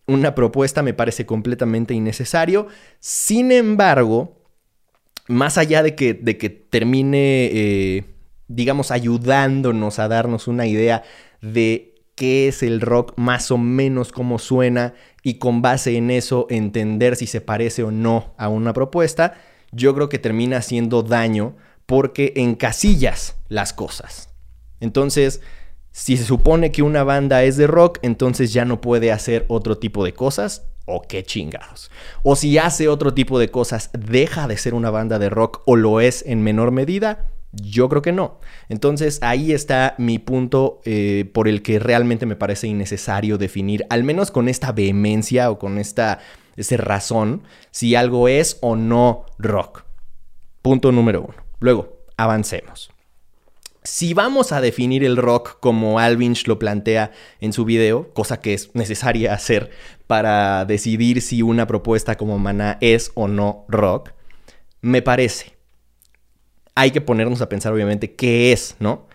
una 0.08 0.36
propuesta 0.36 0.82
me 0.84 0.94
parece 0.94 1.26
completamente 1.26 1.94
innecesario. 1.94 2.68
Sin 3.00 3.52
embargo, 3.52 4.42
más 5.28 5.58
allá 5.58 5.84
de 5.84 5.96
que, 5.96 6.14
de 6.14 6.38
que 6.38 6.50
termine... 6.50 7.50
Eh, 7.54 8.06
digamos, 8.56 8.92
ayudándonos 8.92 10.00
a 10.00 10.08
darnos 10.08 10.48
una 10.48 10.66
idea 10.68 11.04
de 11.42 11.91
qué 12.16 12.48
es 12.48 12.64
el 12.64 12.82
rock, 12.82 13.14
más 13.18 13.52
o 13.52 13.58
menos 13.58 14.12
cómo 14.12 14.40
suena 14.40 14.94
y 15.24 15.36
con 15.36 15.62
base 15.62 15.98
en 15.98 16.12
eso 16.12 16.48
entender 16.50 17.16
si 17.16 17.28
se 17.28 17.42
parece 17.42 17.84
o 17.84 17.92
no 17.92 18.34
a 18.38 18.50
una 18.50 18.74
propuesta, 18.74 19.36
yo 19.72 19.96
creo 19.96 20.10
que 20.10 20.20
termina 20.20 20.58
haciendo 20.58 21.04
daño 21.04 21.56
porque 21.86 22.34
encasillas 22.36 23.36
las 23.50 23.74
cosas. 23.74 24.30
Entonces, 24.80 25.42
si 25.92 26.18
se 26.18 26.24
supone 26.24 26.72
que 26.72 26.84
una 26.84 27.04
banda 27.04 27.44
es 27.44 27.58
de 27.58 27.68
rock, 27.68 28.00
entonces 28.02 28.54
ya 28.54 28.66
no 28.66 28.82
puede 28.82 29.12
hacer 29.12 29.46
otro 29.50 29.78
tipo 29.78 30.06
de 30.06 30.14
cosas. 30.14 30.68
O 30.86 31.04
qué 31.04 31.24
chingados. 31.24 31.92
O 32.24 32.36
si 32.36 32.58
hace 32.58 32.88
otro 32.88 33.14
tipo 33.14 33.40
de 33.40 33.50
cosas, 33.50 33.92
deja 33.94 34.48
de 34.48 34.58
ser 34.58 34.74
una 34.74 34.90
banda 34.90 35.20
de 35.20 35.30
rock 35.30 35.62
o 35.66 35.76
lo 35.76 36.02
es 36.02 36.24
en 36.26 36.42
menor 36.42 36.72
medida. 36.72 37.28
Yo 37.54 37.90
creo 37.90 38.02
que 38.02 38.12
no. 38.12 38.40
Entonces 38.70 39.20
ahí 39.22 39.52
está 39.52 39.96
mi 39.98 40.20
punto 40.20 40.80
eh, 40.86 41.30
por 41.34 41.48
el 41.48 41.62
que 41.62 41.80
realmente 41.80 42.26
me 42.26 42.36
parece 42.36 42.68
innecesario 42.68 43.38
definir, 43.38 43.86
al 43.90 44.04
menos 44.04 44.32
con 44.32 44.48
esta 44.48 44.72
vehemencia 44.72 45.52
o 45.52 45.60
con 45.60 45.78
esta 45.78 46.20
ese 46.56 46.78
razón, 46.78 47.44
si 47.72 47.96
algo 47.96 48.28
es 48.28 48.58
o 48.62 48.76
no 48.76 49.26
rock. 49.38 49.84
Punto 50.62 50.92
número 50.92 51.22
uno. 51.22 51.36
Luego, 51.60 51.98
avancemos. 52.18 52.92
Si 53.84 54.14
vamos 54.14 54.52
a 54.52 54.62
definir 54.62 55.04
el 55.04 55.18
rock 55.18 55.60
como 55.60 55.98
Alvinch 55.98 56.48
lo 56.48 56.60
plantea 56.60 57.12
en 57.40 57.52
su 57.52 57.66
video, 57.66 58.14
cosa 58.14 58.40
que 58.40 58.54
es 58.54 58.70
necesaria 58.76 59.34
hacer 59.34 59.72
para 60.08 60.66
decidir 60.66 61.22
si 61.22 61.42
una 61.42 61.66
propuesta 61.68 62.16
como 62.16 62.38
Maná 62.38 62.78
es 62.80 63.12
o 63.16 63.28
no 63.28 63.66
rock, 63.68 64.12
me 64.82 65.02
parece 65.02 65.51
hay 66.76 66.92
que 66.92 67.02
ponernos 67.02 67.42
a 67.42 67.50
pensar, 67.50 67.74
obviamente, 67.74 68.14
qué 68.14 68.52
es, 68.52 68.76
¿no? 68.80 69.08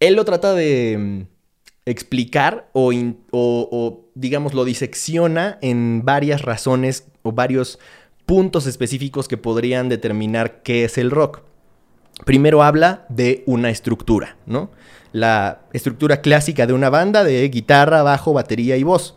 Él 0.00 0.14
lo 0.14 0.24
trata 0.24 0.54
de 0.54 0.96
mm, 0.98 1.22
explicar 1.86 2.68
o, 2.72 2.92
o, 3.30 4.10
digamos, 4.14 4.54
lo 4.54 4.64
disecciona 4.64 5.58
en 5.62 6.04
varias 6.04 6.42
razones 6.42 7.08
o 7.22 7.32
varios 7.32 7.78
puntos 8.26 8.66
específicos 8.66 9.26
que 9.26 9.36
podrían 9.36 9.88
determinar 9.88 10.62
qué 10.62 10.84
es 10.84 10.98
el 10.98 11.10
rock. 11.10 11.42
Primero 12.24 12.62
habla 12.62 13.06
de 13.08 13.42
una 13.46 13.70
estructura, 13.70 14.36
¿no? 14.44 14.70
La 15.12 15.62
estructura 15.72 16.20
clásica 16.20 16.66
de 16.66 16.74
una 16.74 16.90
banda 16.90 17.24
de 17.24 17.48
guitarra, 17.48 18.02
bajo, 18.02 18.34
batería 18.34 18.76
y 18.76 18.82
voz. 18.82 19.16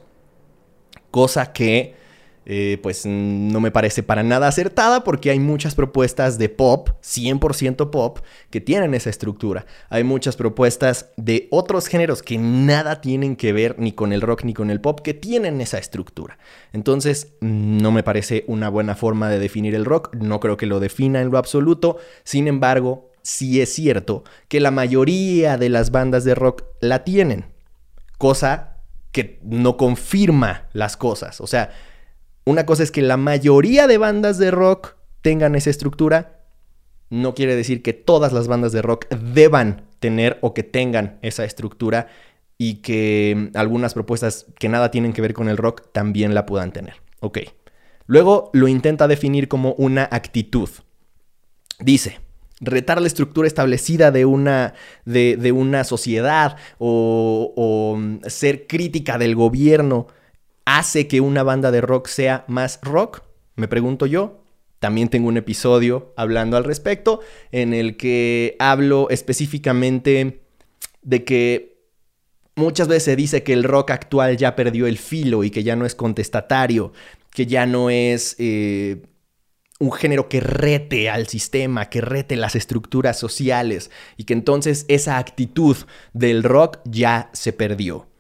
Cosa 1.10 1.51
que 1.51 1.96
eh, 2.46 2.80
pues 2.82 3.06
no 3.06 3.60
me 3.60 3.70
parece 3.70 4.02
para 4.02 4.24
nada 4.24 4.48
acertada 4.48 5.04
porque 5.04 5.30
hay 5.30 5.40
muchas 5.40 5.76
propuestas 5.76 6.40
de 6.40 6.50
pop, 6.50 6.90
100% 7.04 7.92
pop, 7.92 8.20
que 8.50 8.60
tienen 8.60 8.96
esa 8.96 9.12
estructura. 9.12 9.66
Hay 9.90 10.04
muchas 10.04 10.36
propuestas 10.36 11.12
de 11.18 11.48
otros 11.52 11.88
géneros 11.88 12.24
que 12.24 12.40
nada 12.40 13.00
tienen 13.00 13.36
que 13.36 13.54
ver 13.54 13.76
ni 13.78 13.92
con 13.92 14.12
el 14.12 14.22
rock 14.22 14.44
ni 14.44 14.54
con 14.54 14.72
el 14.72 14.82
pop, 14.82 15.02
que 15.02 15.14
tienen 15.14 15.62
esa 15.62 15.78
estructura. 15.78 16.40
Entonces, 16.74 17.34
no 17.42 17.92
me 17.92 18.02
parece 18.02 18.44
una 18.48 18.70
buena 18.70 18.96
forma 18.96 19.30
de 19.30 19.38
definir 19.38 19.76
el 19.76 19.86
rock, 19.86 20.16
no 20.16 20.40
creo 20.40 20.58
que 20.58 20.66
lo 20.66 20.80
defina 20.80 21.22
en 21.22 21.30
lo 21.30 21.38
absoluto, 21.38 21.98
sin 22.24 22.48
embargo, 22.48 23.12
sí 23.22 23.62
es 23.62 23.74
cierto 23.74 24.24
que 24.48 24.60
la 24.60 24.72
mayoría 24.72 25.58
de 25.58 25.70
las 25.70 25.92
bandas 25.92 26.24
de 26.24 26.34
rock 26.34 26.64
la 26.80 27.04
tienen, 27.04 27.46
cosa 28.18 28.78
que 29.12 29.40
no 29.44 29.78
confirma 29.78 30.70
las 30.74 30.98
cosas, 30.98 31.42
o 31.42 31.48
sea, 31.48 31.72
una 32.46 32.66
cosa 32.66 32.84
es 32.84 32.92
que 32.92 33.02
la 33.02 33.18
mayoría 33.18 33.88
de 33.88 33.98
bandas 33.98 34.38
de 34.38 34.52
rock 34.52 34.96
tengan 35.22 35.56
esa 35.56 35.70
estructura. 35.70 36.40
No 37.10 37.36
quiere 37.36 37.56
decir 37.56 37.84
que 37.84 37.94
todas 37.94 38.34
las 38.34 38.48
bandas 38.48 38.72
de 38.72 38.82
rock 38.82 39.08
deban 39.10 39.86
tener 40.00 40.40
o 40.42 40.54
que 40.54 40.64
tengan 40.64 41.20
esa 41.22 41.44
estructura 41.44 42.08
y 42.58 42.76
que 42.76 43.52
algunas 43.54 43.94
propuestas 43.94 44.46
que 44.60 44.70
nada 44.70 44.92
tienen 44.92 45.14
que 45.14 45.22
ver 45.22 45.34
con 45.34 45.50
el 45.50 45.58
rock 45.58 45.92
también 45.92 46.34
la 46.34 46.46
puedan 46.46 46.72
tener. 46.72 46.96
Ok. 47.20 47.40
Luego 48.08 48.50
lo 48.54 48.68
intenta 48.68 49.08
definir 49.08 49.48
como 49.48 49.74
una 49.74 50.08
actitud. 50.12 50.70
Dice, 51.80 52.20
retar 52.60 53.02
la 53.02 53.08
estructura 53.08 53.48
establecida 53.48 54.12
de 54.12 54.26
una, 54.26 54.74
de, 55.06 55.52
una 55.52 55.84
sociedad 55.84 56.58
o, 56.78 57.54
o 57.56 58.30
ser 58.30 58.68
crítica 58.68 59.18
del 59.18 59.36
gobierno 59.36 60.08
hace 60.65 61.08
que 61.08 61.22
una 61.22 61.44
banda 61.44 61.72
de 61.72 61.82
rock 61.82 62.08
sea 62.08 62.46
más 62.48 62.80
rock? 62.82 63.24
Me 63.56 63.68
pregunto 63.68 64.06
yo. 64.06 64.44
También 64.80 65.10
tengo 65.10 65.27
un 65.27 65.38
episodio 65.38 66.12
hablando 66.18 66.58
al 66.58 66.63
respecto 66.63 67.20
en 67.51 67.74
el 67.75 67.98
que 67.98 68.56
hablo 68.58 69.10
específicamente 69.12 70.41
de 71.03 71.24
que 71.24 71.72
muchas 72.56 72.88
veces 72.88 73.03
se 73.03 73.15
dice 73.15 73.44
que 73.44 73.53
el 73.53 73.63
rock 73.63 73.91
actual 73.91 74.38
ya 74.38 74.56
perdió 74.56 74.88
el 74.88 74.98
filo 74.98 75.44
y 75.44 75.51
que 75.51 75.63
ya 75.63 75.75
no 75.75 75.86
es 75.86 75.94
contestatario, 75.94 76.94
que 77.30 77.46
ya 77.46 77.68
no 77.68 77.91
es 77.91 78.36
eh, 78.39 79.03
un 79.80 79.91
género 79.91 80.30
que 80.30 80.39
rete 80.39 81.10
al 81.10 81.27
sistema, 81.27 81.89
que 81.89 82.01
rete 82.01 82.36
las 82.36 82.56
estructuras 82.56 83.18
sociales 83.20 83.91
y 84.18 84.25
que 84.25 84.34
entonces 84.34 84.86
esa 84.88 85.18
actitud 85.18 85.75
del 86.13 86.44
rock 86.44 86.80
ya 86.86 87.30
se 87.34 87.53
perdió. 87.53 88.11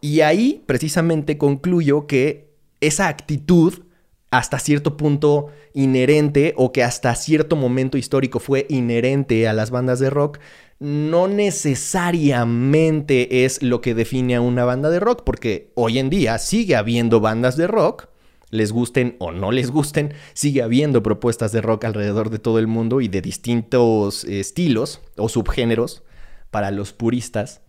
Y 0.00 0.20
ahí 0.20 0.62
precisamente 0.66 1.38
concluyo 1.38 2.06
que 2.06 2.48
esa 2.80 3.08
actitud 3.08 3.82
hasta 4.30 4.58
cierto 4.58 4.96
punto 4.96 5.48
inherente 5.72 6.52
o 6.56 6.72
que 6.72 6.84
hasta 6.84 7.14
cierto 7.14 7.56
momento 7.56 7.96
histórico 7.96 8.40
fue 8.40 8.66
inherente 8.68 9.48
a 9.48 9.54
las 9.54 9.70
bandas 9.70 10.00
de 10.00 10.10
rock, 10.10 10.38
no 10.78 11.28
necesariamente 11.28 13.44
es 13.44 13.62
lo 13.62 13.80
que 13.80 13.94
define 13.94 14.36
a 14.36 14.40
una 14.40 14.64
banda 14.64 14.90
de 14.90 15.00
rock, 15.00 15.22
porque 15.24 15.72
hoy 15.74 15.98
en 15.98 16.10
día 16.10 16.38
sigue 16.38 16.76
habiendo 16.76 17.20
bandas 17.20 17.56
de 17.56 17.66
rock, 17.66 18.08
les 18.50 18.72
gusten 18.72 19.16
o 19.18 19.32
no 19.32 19.50
les 19.50 19.70
gusten, 19.70 20.14
sigue 20.34 20.62
habiendo 20.62 21.02
propuestas 21.02 21.52
de 21.52 21.60
rock 21.60 21.84
alrededor 21.84 22.30
de 22.30 22.38
todo 22.38 22.58
el 22.58 22.66
mundo 22.66 23.00
y 23.00 23.08
de 23.08 23.20
distintos 23.20 24.24
estilos 24.24 25.00
o 25.16 25.28
subgéneros 25.28 26.02
para 26.50 26.70
los 26.70 26.92
puristas. 26.92 27.60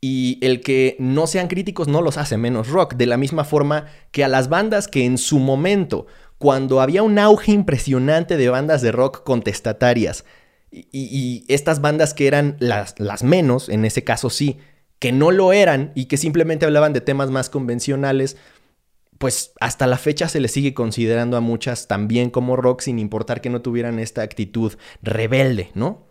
Y 0.00 0.38
el 0.42 0.60
que 0.60 0.96
no 0.98 1.26
sean 1.26 1.48
críticos 1.48 1.88
no 1.88 2.02
los 2.02 2.18
hace 2.18 2.36
menos 2.36 2.68
rock, 2.68 2.94
de 2.94 3.06
la 3.06 3.16
misma 3.16 3.44
forma 3.44 3.86
que 4.12 4.22
a 4.24 4.28
las 4.28 4.48
bandas 4.48 4.86
que 4.86 5.04
en 5.04 5.18
su 5.18 5.38
momento, 5.38 6.06
cuando 6.38 6.80
había 6.80 7.02
un 7.02 7.18
auge 7.18 7.52
impresionante 7.52 8.36
de 8.36 8.48
bandas 8.48 8.80
de 8.80 8.92
rock 8.92 9.24
contestatarias, 9.24 10.24
y, 10.70 11.44
estas 11.48 11.80
bandas 11.80 12.14
que 12.14 12.26
eran 12.26 12.56
las, 12.60 12.94
menos, 13.22 13.68
en 13.68 13.84
ese 13.84 14.04
caso 14.04 14.30
sí, 14.30 14.58
que 14.98 15.12
no 15.12 15.30
lo 15.30 15.52
eran 15.52 15.92
y 15.94 16.06
que 16.06 16.16
simplemente 16.16 16.66
hablaban 16.66 16.92
de 16.92 17.00
temas 17.00 17.30
más 17.30 17.50
convencionales, 17.50 18.36
pues 19.18 19.52
hasta 19.60 19.86
la 19.86 19.98
fecha 19.98 20.28
se 20.28 20.40
les 20.40 20.52
sigue 20.52 20.74
considerando 20.74 21.36
a 21.36 21.40
muchas 21.40 21.88
también 21.88 22.30
como 22.30 22.56
rock 22.56 22.82
sin 22.82 22.98
importar 22.98 23.40
que 23.40 23.50
no 23.50 23.62
tuvieran 23.62 23.98
esta 23.98 24.22
actitud 24.22 24.74
rebelde, 25.02 25.70
¿no? 25.74 26.07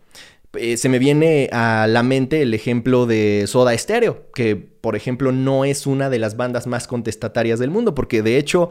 Eh, 0.54 0.78
se 0.78 0.88
me 0.88 0.98
viene 0.98 1.50
a 1.52 1.86
la 1.88 2.02
mente 2.02 2.40
el 2.40 2.54
ejemplo 2.54 3.06
de 3.06 3.44
Soda 3.46 3.76
Stereo, 3.76 4.30
que 4.32 4.56
por 4.56 4.96
ejemplo 4.96 5.30
no 5.30 5.64
es 5.64 5.86
una 5.86 6.08
de 6.08 6.18
las 6.18 6.36
bandas 6.36 6.66
más 6.66 6.86
contestatarias 6.86 7.58
del 7.58 7.70
mundo, 7.70 7.94
porque 7.94 8.22
de 8.22 8.38
hecho 8.38 8.70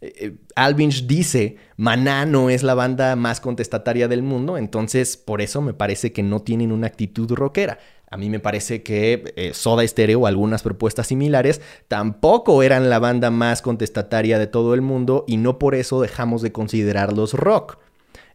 eh, 0.00 0.12
eh, 0.18 0.32
Alvinch 0.54 1.06
dice, 1.06 1.56
Maná 1.76 2.26
no 2.26 2.48
es 2.48 2.62
la 2.62 2.74
banda 2.74 3.16
más 3.16 3.40
contestataria 3.40 4.06
del 4.06 4.22
mundo, 4.22 4.56
entonces 4.56 5.16
por 5.16 5.40
eso 5.40 5.60
me 5.62 5.74
parece 5.74 6.12
que 6.12 6.22
no 6.22 6.42
tienen 6.42 6.70
una 6.70 6.86
actitud 6.86 7.32
rockera. 7.32 7.78
A 8.08 8.16
mí 8.16 8.30
me 8.30 8.38
parece 8.38 8.84
que 8.84 9.50
Soda 9.52 9.84
Stereo 9.86 10.20
o 10.20 10.26
algunas 10.28 10.62
propuestas 10.62 11.08
similares 11.08 11.60
tampoco 11.88 12.62
eran 12.62 12.88
la 12.88 13.00
banda 13.00 13.32
más 13.32 13.62
contestataria 13.62 14.38
de 14.38 14.46
todo 14.46 14.74
el 14.74 14.80
mundo 14.80 15.24
y 15.26 15.38
no 15.38 15.58
por 15.58 15.74
eso 15.74 16.00
dejamos 16.00 16.40
de 16.40 16.52
considerarlos 16.52 17.34
rock. 17.34 17.78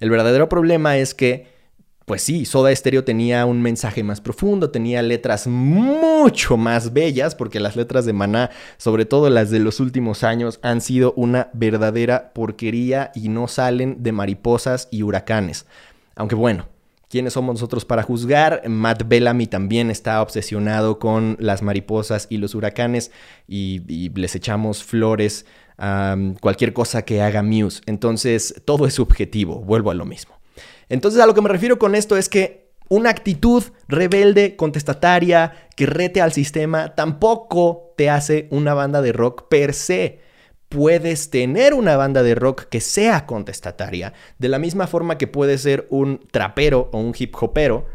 El 0.02 0.10
verdadero 0.10 0.50
problema 0.50 0.98
es 0.98 1.14
que 1.14 1.61
pues 2.06 2.24
sí, 2.24 2.46
Soda 2.46 2.76
Stereo 2.76 3.04
tenía 3.04 3.46
un 3.46 3.62
mensaje 3.62 4.04
más 4.04 4.22
profundo, 4.22 4.72
tenía 4.72 5.02
letras 5.02 5.48
mucho 5.48 6.58
más 6.58 6.94
bellas, 6.94 7.36
porque 7.36 7.60
las 7.60 7.76
letras 7.76 8.06
de 8.06 8.14
Maná, 8.14 8.50
sobre 8.78 9.06
todo 9.06 9.30
las 9.30 9.52
de 9.52 9.60
los 9.60 9.80
últimos 9.80 10.24
años, 10.24 10.60
han 10.64 10.82
sido 10.82 11.14
una 11.16 11.50
verdadera 11.54 12.34
porquería 12.34 13.12
y 13.14 13.30
no 13.30 13.48
salen 13.48 14.02
de 14.02 14.12
mariposas 14.12 14.88
y 14.92 15.04
huracanes. 15.04 15.68
Aunque 16.16 16.36
bueno, 16.36 16.68
¿quiénes 17.08 17.34
somos 17.34 17.56
nosotros 17.56 17.86
para 17.86 18.04
juzgar? 18.04 18.68
Matt 18.68 19.08
Bellamy 19.08 19.46
también 19.46 19.92
está 19.92 20.22
obsesionado 20.24 20.98
con 20.98 21.38
las 21.40 21.62
mariposas 21.62 22.26
y 22.30 22.38
los 22.38 22.56
huracanes 22.56 23.12
y, 23.48 24.10
les 24.16 24.36
echamos 24.36 24.84
flores 24.84 25.46
a 25.78 26.18
cualquier 26.42 26.74
cosa 26.74 27.04
que 27.04 27.22
haga 27.22 27.44
Muse. 27.44 27.82
Entonces, 27.86 28.62
todo 28.66 28.88
es 28.88 28.96
subjetivo, 28.96 29.60
vuelvo 29.60 29.92
a 29.92 29.94
lo 29.94 30.06
mismo. 30.06 30.41
Entonces 30.92 31.22
a 31.22 31.26
lo 31.26 31.34
que 31.34 31.42
me 31.42 31.48
refiero 31.48 31.80
con 31.80 31.96
esto 31.96 32.18
es 32.18 32.28
que 32.28 32.74
una 32.90 33.12
actitud 33.12 33.64
rebelde, 33.88 34.58
contestataria, 34.58 35.70
que 35.78 35.86
rete 35.86 36.20
al 36.20 36.34
sistema, 36.34 36.96
tampoco 36.96 37.94
te 37.96 38.10
hace 38.10 38.50
una 38.52 38.74
banda 38.74 39.02
de 39.02 39.14
rock 39.14 39.48
per 39.48 39.74
se. 39.74 40.20
Puedes 40.68 41.30
tener 41.30 41.74
una 41.74 41.96
banda 41.96 42.24
de 42.24 42.36
rock 42.36 42.64
que 42.66 42.82
sea 42.82 43.26
contestataria, 43.26 44.12
de 44.38 44.50
la 44.50 44.60
misma 44.60 44.86
forma 44.86 45.18
que 45.18 45.28
puede 45.28 45.58
ser 45.58 45.88
un 45.90 46.28
trapero 46.30 46.90
o 46.92 47.00
un 47.00 47.16
hip 47.18 47.34
hopero 47.42 47.86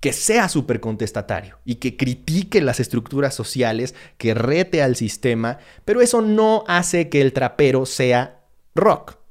que 0.00 0.12
sea 0.12 0.48
súper 0.48 0.80
contestatario 0.80 1.58
y 1.64 1.76
que 1.76 1.96
critique 1.96 2.60
las 2.60 2.80
estructuras 2.80 3.32
sociales, 3.32 3.94
que 4.18 4.34
rete 4.34 4.82
al 4.82 4.96
sistema, 4.96 5.58
pero 5.84 6.00
eso 6.00 6.20
no 6.20 6.64
hace 6.66 7.08
que 7.08 7.20
el 7.20 7.32
trapero 7.32 7.86
sea 7.86 8.40
rock 8.74 9.23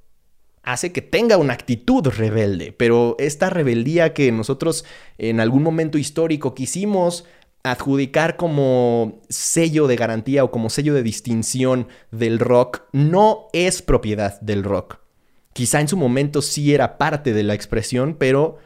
hace 0.63 0.91
que 0.93 1.01
tenga 1.01 1.37
una 1.37 1.53
actitud 1.53 2.07
rebelde, 2.07 2.71
pero 2.71 3.15
esta 3.19 3.49
rebeldía 3.49 4.13
que 4.13 4.31
nosotros 4.31 4.85
en 5.17 5.39
algún 5.39 5.61
momento 5.61 5.97
histórico 5.97 6.55
quisimos 6.55 7.25
adjudicar 7.63 8.35
como 8.35 9.21
sello 9.29 9.87
de 9.87 9.95
garantía 9.95 10.43
o 10.43 10.51
como 10.51 10.69
sello 10.69 10.93
de 10.93 11.03
distinción 11.03 11.87
del 12.11 12.39
rock 12.39 12.81
no 12.91 13.47
es 13.53 13.81
propiedad 13.81 14.39
del 14.41 14.63
rock. 14.63 14.99
Quizá 15.53 15.81
en 15.81 15.87
su 15.87 15.97
momento 15.97 16.41
sí 16.41 16.73
era 16.73 16.97
parte 16.97 17.33
de 17.33 17.43
la 17.43 17.53
expresión, 17.53 18.15
pero 18.17 18.57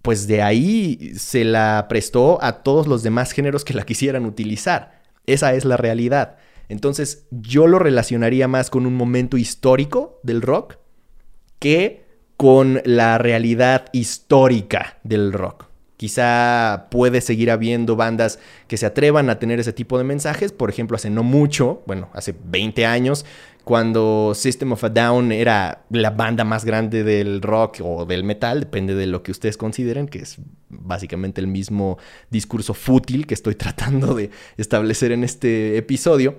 pues 0.00 0.26
de 0.26 0.42
ahí 0.42 1.12
se 1.16 1.44
la 1.44 1.86
prestó 1.88 2.42
a 2.42 2.62
todos 2.62 2.86
los 2.86 3.02
demás 3.02 3.32
géneros 3.32 3.64
que 3.64 3.74
la 3.74 3.84
quisieran 3.84 4.26
utilizar. 4.26 5.02
Esa 5.26 5.54
es 5.54 5.64
la 5.64 5.76
realidad. 5.76 6.36
Entonces 6.68 7.26
yo 7.30 7.66
lo 7.66 7.78
relacionaría 7.78 8.48
más 8.48 8.70
con 8.70 8.86
un 8.86 8.94
momento 8.94 9.36
histórico 9.36 10.20
del 10.22 10.42
rock 10.42 10.81
que 11.62 12.02
con 12.36 12.82
la 12.84 13.18
realidad 13.18 13.84
histórica 13.92 14.98
del 15.04 15.32
rock. 15.32 15.66
Quizá 15.96 16.88
puede 16.90 17.20
seguir 17.20 17.52
habiendo 17.52 17.94
bandas 17.94 18.40
que 18.66 18.76
se 18.76 18.84
atrevan 18.84 19.30
a 19.30 19.38
tener 19.38 19.60
ese 19.60 19.72
tipo 19.72 19.96
de 19.96 20.02
mensajes. 20.02 20.50
Por 20.50 20.70
ejemplo, 20.70 20.96
hace 20.96 21.08
no 21.08 21.22
mucho, 21.22 21.84
bueno, 21.86 22.08
hace 22.14 22.34
20 22.46 22.84
años, 22.84 23.24
cuando 23.62 24.32
System 24.34 24.72
of 24.72 24.82
a 24.82 24.88
Down 24.88 25.30
era 25.30 25.84
la 25.90 26.10
banda 26.10 26.42
más 26.42 26.64
grande 26.64 27.04
del 27.04 27.40
rock 27.40 27.78
o 27.80 28.06
del 28.06 28.24
metal, 28.24 28.58
depende 28.58 28.96
de 28.96 29.06
lo 29.06 29.22
que 29.22 29.30
ustedes 29.30 29.56
consideren, 29.56 30.08
que 30.08 30.18
es 30.18 30.38
básicamente 30.68 31.40
el 31.40 31.46
mismo 31.46 31.96
discurso 32.28 32.74
fútil 32.74 33.24
que 33.24 33.34
estoy 33.34 33.54
tratando 33.54 34.14
de 34.14 34.30
establecer 34.56 35.12
en 35.12 35.22
este 35.22 35.76
episodio 35.76 36.38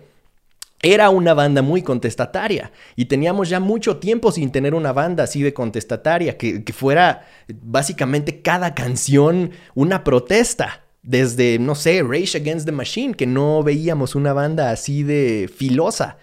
era 0.84 1.10
una 1.10 1.34
banda 1.34 1.62
muy 1.62 1.82
contestataria 1.82 2.72
y 2.98 3.06
teníamos 3.06 3.48
ya 3.48 3.62
mucho 3.62 3.98
tiempo 3.98 4.34
sin 4.34 4.52
tener 4.52 4.76
una 4.76 4.92
banda 4.92 5.24
así 5.24 5.42
de 5.42 5.54
contestataria, 5.54 6.38
que, 6.38 6.62
fuera 6.74 7.26
básicamente 7.48 8.42
cada 8.42 8.76
canción 8.76 9.52
una 9.74 10.04
protesta. 10.04 10.82
Desde, 11.02 11.60
no 11.60 11.76
sé, 11.76 12.02
Rage 12.02 12.38
Against 12.38 12.66
the 12.66 12.72
Machine, 12.72 13.14
que 13.14 13.26
no 13.26 13.62
veíamos 13.62 14.16
una 14.16 14.32
banda 14.32 14.72
así 14.72 15.04
de 15.04 15.50
filosa. 15.54 16.18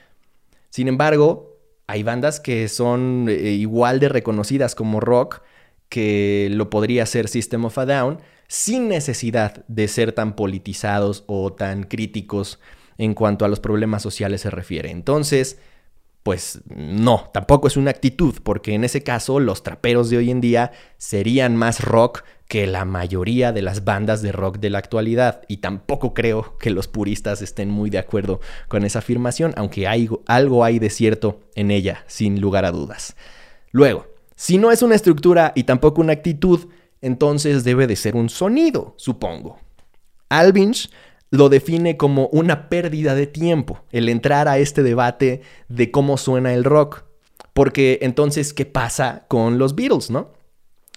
Sin 0.71 0.89
embargo, 0.89 1.59
hay 1.87 2.03
bandas 2.03 2.41
que 2.41 2.69
son 2.69 3.27
eh, 3.29 3.51
igual 3.51 3.99
de 3.99 4.09
reconocidas 4.09 4.75
como 4.75 5.01
rock, 5.01 5.43
que 5.91 6.49
lo 6.51 6.71
podría 6.71 7.05
ser 7.05 7.29
System 7.29 7.65
of 7.67 7.77
a 7.77 7.85
Down, 7.85 8.21
sin 8.47 8.89
necesidad 8.89 9.65
de 9.69 9.89
ser 9.89 10.13
tan 10.13 10.35
politizados 10.35 11.25
o 11.27 11.53
tan 11.53 11.85
críticos 11.85 12.59
en 13.01 13.15
cuanto 13.15 13.47
a 13.47 13.49
los 13.49 13.61
problemas 13.61 14.03
sociales 14.03 14.43
se 14.43 14.51
refiere. 14.51 14.91
Entonces, 14.91 15.59
pues 16.23 16.61
no, 16.69 17.31
tampoco 17.33 17.67
es 17.67 17.79
una 17.79 17.91
actitud, 17.91 18.35
porque 18.43 18.75
en 18.75 18.85
ese 18.85 19.03
caso 19.03 19.41
los 19.41 19.63
traperos 19.63 20.11
de 20.11 20.19
hoy 20.19 20.31
en 20.31 20.43
día 20.43 20.73
serían 20.99 21.57
más 21.57 21.81
rock 21.81 22.25
que 22.47 22.67
la 22.67 22.85
mayoría 22.85 23.53
de 23.53 23.63
las 23.63 23.85
bandas 23.85 24.21
de 24.21 24.33
rock 24.33 24.59
de 24.59 24.69
la 24.69 24.81
actualidad. 24.81 25.41
Y 25.49 25.59
tampoco 25.59 26.13
creo 26.13 26.59
que 26.59 26.69
los 26.69 26.89
puristas 26.89 27.41
estén 27.41 27.71
muy 27.71 27.89
de 27.89 27.99
acuerdo 27.99 28.41
con 28.69 28.85
esa 28.85 28.99
afirmación, 28.99 29.55
aunque 29.57 29.87
algo 29.89 30.65
hay 30.65 30.79
de 30.79 30.91
cierto 30.91 31.41
en 31.55 31.71
ella, 31.71 32.05
sin 32.07 32.39
lugar 32.39 32.67
a 32.67 32.71
dudas. 32.71 33.17
Luego, 33.71 34.09
si 34.35 34.59
no 34.59 34.73
es 34.73 34.83
una 34.83 34.95
estructura 34.95 35.53
y 35.55 35.65
tampoco 35.65 36.03
una 36.03 36.13
actitud, 36.13 36.69
entonces 37.01 37.65
debe 37.65 37.87
de 37.87 37.97
ser 37.97 38.15
un 38.15 38.29
sonido, 38.29 38.93
supongo. 38.99 39.59
Alvinch 40.29 40.91
lo 41.31 41.49
define 41.49 41.97
como 41.97 42.27
una 42.29 42.69
pérdida 42.69 43.15
de 43.15 43.27
tiempo 43.27 43.81
el 43.93 44.09
entrar 44.09 44.49
a 44.49 44.59
este 44.59 44.83
debate 44.83 45.43
de 45.69 45.91
cómo 45.91 46.17
suena 46.17 46.53
el 46.53 46.65
rock. 46.65 47.05
Porque 47.55 47.99
entonces, 48.03 48.53
¿qué 48.53 48.67
pasa 48.67 49.25
con 49.29 49.59
los 49.59 49.75
Beatles, 49.75 50.11
no? 50.11 50.33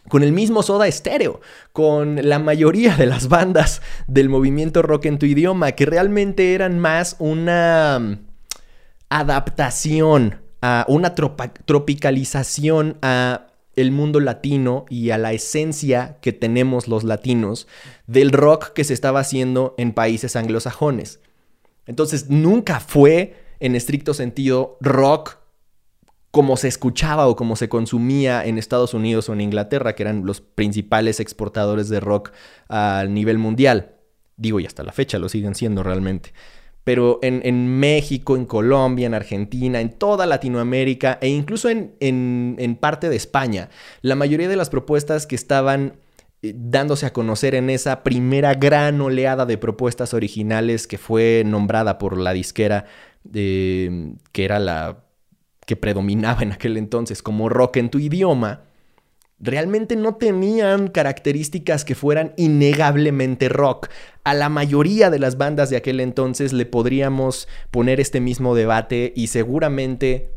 Con 0.10 0.22
el 0.24 0.34
mismo 0.34 0.64
Soda 0.64 0.92
Stereo, 0.92 1.40
con 1.72 2.28
la 2.28 2.40
mayoría 2.40 2.96
de 2.96 3.06
las 3.06 3.30
bandas 3.30 3.82
del 4.08 4.30
movimiento 4.30 4.82
rock 4.82 5.06
en 5.06 5.18
tu 5.18 5.26
idioma, 5.26 5.72
que 5.72 5.86
realmente 5.86 6.54
eran 6.54 6.80
más 6.80 7.16
una 7.20 8.00
mm, 8.00 8.18
adaptación, 9.10 10.42
a 10.62 10.86
una 10.88 11.14
tropicalización 11.14 12.98
a 13.02 13.48
el 13.76 13.92
mundo 13.92 14.20
latino 14.20 14.86
y 14.90 15.10
a 15.10 15.18
la 15.18 15.34
esencia 15.34 16.18
que 16.22 16.34
tenemos 16.34 16.88
los 16.88 17.04
latinos 17.04 17.68
del 18.08 18.32
rock 18.32 18.74
que 18.74 18.84
se 18.84 18.94
estaba 18.94 19.20
haciendo 19.20 19.74
en 19.78 19.94
países 19.94 20.36
anglosajones. 20.36 21.20
Entonces 21.86 22.30
nunca 22.30 22.80
fue 22.80 23.36
en 23.60 23.76
estricto 23.76 24.14
sentido 24.14 24.78
rock 24.82 25.38
como 26.32 26.58
se 26.58 26.68
escuchaba 26.68 27.28
o 27.28 27.36
como 27.36 27.56
se 27.56 27.70
consumía 27.70 28.44
en 28.44 28.58
Estados 28.58 28.96
Unidos 28.96 29.30
o 29.30 29.34
en 29.34 29.42
Inglaterra, 29.42 29.94
que 29.94 30.02
eran 30.02 30.26
los 30.26 30.42
principales 30.42 31.20
exportadores 31.20 31.90
de 31.90 32.00
rock 32.00 32.32
a 32.70 33.06
nivel 33.08 33.38
mundial. 33.38 33.98
Digo, 34.36 34.60
y 34.60 34.66
hasta 34.66 34.82
la 34.82 34.92
fecha 34.92 35.20
lo 35.20 35.30
siguen 35.30 35.54
siendo 35.54 35.84
realmente. 35.84 36.34
Pero 36.84 37.20
en, 37.22 37.80
México, 37.80 38.36
en 38.36 38.46
Colombia, 38.46 39.06
en 39.06 39.14
Argentina, 39.14 39.80
en 39.80 39.92
toda 39.92 40.26
Latinoamérica 40.26 41.18
e 41.22 41.30
incluso 41.30 41.70
en, 41.70 41.96
en, 42.00 42.76
parte 42.76 43.10
de 43.10 43.16
España, 43.16 43.70
la 44.02 44.16
mayoría 44.16 44.50
de 44.50 44.58
las 44.58 44.70
propuestas 44.70 45.26
que 45.26 45.36
estaban 45.36 45.94
eh, 46.42 46.54
dándose 46.56 47.06
a 47.06 47.14
conocer 47.14 47.56
en 47.56 47.70
esa 47.70 48.04
primera 48.04 48.54
gran 48.56 49.00
oleada 49.00 49.46
de 49.46 49.58
propuestas 49.58 50.14
originales 50.14 50.88
que 50.88 50.98
fue 50.98 51.44
nombrada 51.46 51.98
por 51.98 52.18
la 52.18 52.34
disquera 52.34 52.86
que 53.32 54.18
era 54.34 54.60
la 54.60 54.98
que 55.66 55.78
predominaba 55.78 56.42
en 56.42 56.52
aquel 56.52 56.76
entonces 56.76 57.24
como 57.24 57.48
rock 57.48 57.78
en 57.78 57.90
tu 57.90 58.00
idioma, 58.00 58.64
realmente 59.44 59.98
no 59.98 60.16
tenían 60.16 60.88
características 60.88 61.84
que 61.84 61.96
fueran 61.96 62.34
innegablemente 62.38 63.50
rock. 63.50 63.90
A 64.24 64.34
la 64.34 64.48
mayoría 64.48 65.10
de 65.10 65.20
las 65.20 65.38
bandas 65.38 65.70
de 65.70 65.76
aquel 65.76 66.00
entonces 66.00 66.54
le 66.54 66.66
podríamos 66.66 67.50
poner 67.70 68.00
este 68.00 68.22
mismo 68.22 68.56
debate 68.56 69.12
y 69.16 69.28
seguramente 69.28 70.32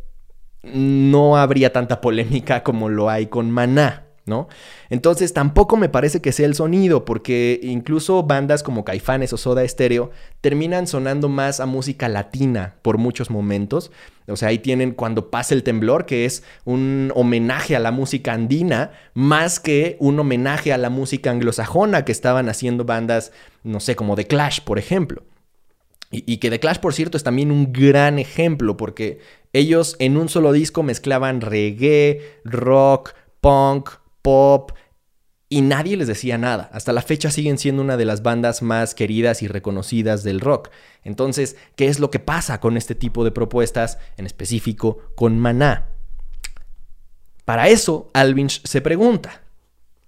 no 0.65 1.37
habría 1.37 1.73
tanta 1.73 2.01
polémica 2.01 2.65
como 2.65 2.89
lo 2.89 3.09
hay 3.09 3.27
con 3.27 3.51
Maná. 3.51 4.03
¿no? 4.27 4.49
Entonces 4.91 5.33
tampoco 5.33 5.77
me 5.77 5.89
parece 5.89 6.21
que 6.21 6.33
sea 6.33 6.47
el 6.47 6.57
sonido, 6.57 7.05
porque 7.05 7.61
incluso 7.63 8.25
bandas 8.25 8.65
como 8.65 8.85
Caifanes 8.85 9.33
o 9.33 9.37
Soda 9.37 9.67
Stereo 9.67 10.11
terminan 10.41 10.89
sonando 10.89 11.29
más 11.29 11.61
a 11.61 11.67
música 11.67 12.09
latina 12.09 12.75
por 12.83 12.99
muchos 12.99 13.31
momentos. 13.31 13.93
O 14.29 14.37
sea, 14.37 14.49
ahí 14.49 14.59
tienen 14.59 14.93
Cuando 14.93 15.31
pasa 15.31 15.55
el 15.55 15.63
temblor, 15.63 16.07
que 16.07 16.25
es 16.25 16.43
un 16.65 17.13
homenaje 17.15 17.77
a 17.77 17.81
la 17.81 17.93
música 17.93 18.33
andina, 18.33 18.93
más 19.15 19.61
que 19.61 19.97
un 20.01 20.19
homenaje 20.19 20.73
a 20.73 20.79
la 20.79 20.91
música 20.91 21.31
anglosajona 21.31 22.05
que 22.05 22.13
estaban 22.13 22.49
haciendo 22.49 22.85
bandas, 22.85 23.33
no 23.63 23.81
sé, 23.81 23.95
como 23.95 24.17
The 24.17 24.27
Clash, 24.27 24.61
por 24.61 24.79
ejemplo. 24.79 25.23
Y, 26.11 26.37
que 26.37 26.51
The 26.51 26.61
Clash, 26.61 26.79
por 26.79 26.95
cierto, 26.95 27.17
es 27.17 27.25
también 27.25 27.51
un 27.51 27.73
gran 27.73 28.19
ejemplo, 28.19 28.77
porque 28.77 29.19
ellos 29.53 29.97
en 29.99 30.17
un 30.17 30.29
solo 30.29 30.53
disco 30.53 30.83
mezclaban 30.83 31.41
reggae, 31.41 32.21
rock, 32.45 33.13
punk, 33.41 33.91
pop 34.23 34.73
y 35.49 35.61
nadie 35.63 35.97
les 35.97 36.09
decía 36.09 36.39
nada. 36.39 36.69
Hasta 36.73 36.93
la 36.93 37.03
fecha 37.03 37.31
siguen 37.31 37.59
siendo 37.59 37.83
una 37.83 37.97
de 37.97 38.05
las 38.05 38.23
bandas 38.23 38.63
más 38.63 38.95
queridas 38.95 39.43
y 39.43 39.49
reconocidas 39.49 40.25
del 40.25 40.41
rock. 40.41 40.71
Entonces, 41.05 41.57
¿qué 41.77 41.87
es 41.87 42.01
lo 42.01 42.11
que 42.11 42.19
pasa 42.19 42.61
con 42.61 42.77
este 42.77 42.95
tipo 42.95 43.25
de 43.25 43.31
propuestas, 43.31 43.99
en 44.17 44.27
específico 44.27 44.99
con 45.15 45.39
Maná? 45.39 45.87
Para 47.45 47.69
eso, 47.69 48.11
Alvinch 48.13 48.61
se 48.67 48.81
pregunta, 48.81 49.43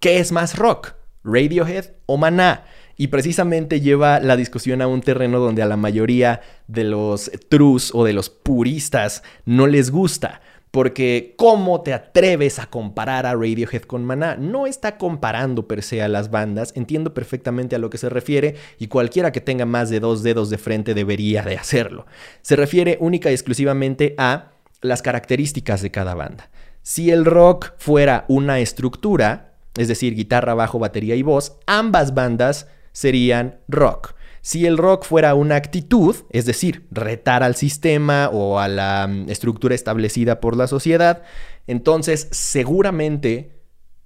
¿qué 0.00 0.18
es 0.18 0.32
más 0.32 0.56
rock? 0.56 0.94
¿Radiohead 1.22 1.92
o 2.06 2.16
Maná? 2.16 2.64
Y 2.96 3.06
precisamente 3.06 3.80
lleva 3.80 4.18
la 4.18 4.36
discusión 4.36 4.82
a 4.82 4.88
un 4.88 5.02
terreno 5.02 5.38
donde 5.38 5.62
a 5.62 5.66
la 5.66 5.76
mayoría 5.76 6.40
de 6.66 6.82
los 6.82 7.30
trus 7.48 7.94
o 7.94 8.04
de 8.04 8.12
los 8.12 8.28
puristas 8.28 9.22
no 9.44 9.68
les 9.68 9.92
gusta. 9.92 10.40
Porque 10.70 11.34
¿cómo 11.36 11.80
te 11.82 11.94
atreves 11.94 12.58
a 12.58 12.66
comparar 12.66 13.26
a 13.26 13.34
Radiohead 13.34 13.82
con 13.82 14.04
Maná? 14.04 14.36
No 14.36 14.66
está 14.66 14.98
comparando 14.98 15.66
per 15.66 15.82
se 15.82 16.02
a 16.02 16.08
las 16.08 16.30
bandas, 16.30 16.72
entiendo 16.76 17.14
perfectamente 17.14 17.76
a 17.76 17.78
lo 17.78 17.90
que 17.90 17.98
se 17.98 18.08
refiere 18.08 18.56
y 18.78 18.88
cualquiera 18.88 19.32
que 19.32 19.40
tenga 19.40 19.64
más 19.64 19.88
de 19.88 20.00
dos 20.00 20.22
dedos 20.22 20.50
de 20.50 20.58
frente 20.58 20.94
debería 20.94 21.42
de 21.42 21.56
hacerlo. 21.56 22.06
Se 22.42 22.56
refiere 22.56 22.98
única 23.00 23.30
y 23.30 23.34
exclusivamente 23.34 24.14
a 24.18 24.52
las 24.82 25.02
características 25.02 25.82
de 25.82 25.90
cada 25.90 26.14
banda. 26.14 26.50
Si 26.82 27.10
el 27.10 27.24
rock 27.24 27.72
fuera 27.78 28.24
una 28.28 28.60
estructura, 28.60 29.54
es 29.76 29.88
decir, 29.88 30.14
guitarra, 30.14 30.54
bajo, 30.54 30.78
batería 30.78 31.14
y 31.14 31.22
voz, 31.22 31.56
ambas 31.66 32.14
bandas 32.14 32.68
serían 32.92 33.60
rock. 33.68 34.14
Si 34.48 34.64
el 34.64 34.78
rock 34.78 35.04
fuera 35.04 35.34
una 35.34 35.56
actitud, 35.56 36.16
es 36.30 36.46
decir, 36.46 36.86
retar 36.90 37.42
al 37.42 37.54
sistema 37.54 38.30
o 38.32 38.58
a 38.58 38.66
la 38.66 39.06
mm, 39.06 39.28
estructura 39.28 39.74
establecida 39.74 40.40
por 40.40 40.56
la 40.56 40.66
sociedad, 40.66 41.22
entonces 41.66 42.28
seguramente 42.30 43.60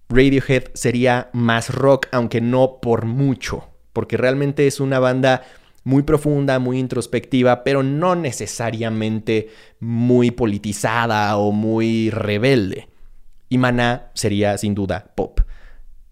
Radiohead 0.08 0.64
sería 0.74 1.30
más 1.32 1.72
rock, 1.72 2.08
aunque 2.10 2.40
no 2.40 2.80
por 2.82 3.04
mucho, 3.04 3.68
porque 3.92 4.16
realmente 4.16 4.66
es 4.66 4.80
una 4.80 4.98
banda 4.98 5.44
muy 5.84 6.02
profunda, 6.02 6.58
muy 6.58 6.80
introspectiva, 6.80 7.62
pero 7.62 7.84
no 7.84 8.16
necesariamente 8.16 9.48
muy 9.78 10.32
politizada 10.32 11.36
o 11.36 11.52
muy 11.52 12.10
rebelde. 12.10 12.88
Y 13.48 13.58
Maná 13.58 14.10
sería 14.14 14.58
sin 14.58 14.74
duda 14.74 15.12
pop. 15.14 15.38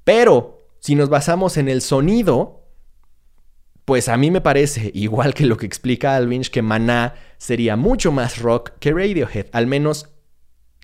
Pero 0.05 0.69
si 0.79 0.95
nos 0.95 1.09
basamos 1.09 1.57
en 1.57 1.69
el 1.69 1.83
sonido, 1.83 2.60
pues 3.85 4.09
a 4.09 4.16
mí 4.16 4.31
me 4.31 4.40
parece, 4.40 4.90
igual 4.95 5.35
que 5.35 5.47
lo 5.47 5.57
que 5.57 5.66
explica 5.66 6.16
Alvinch, 6.16 6.51
que 6.51 6.62
Maná 6.62 7.14
sería 7.38 7.77
mucho 7.77 8.12
más 8.12 8.38
rock 8.38 8.73
que 8.79 8.93
Radiohead, 8.93 9.47
al 9.53 9.66
menos, 9.66 10.09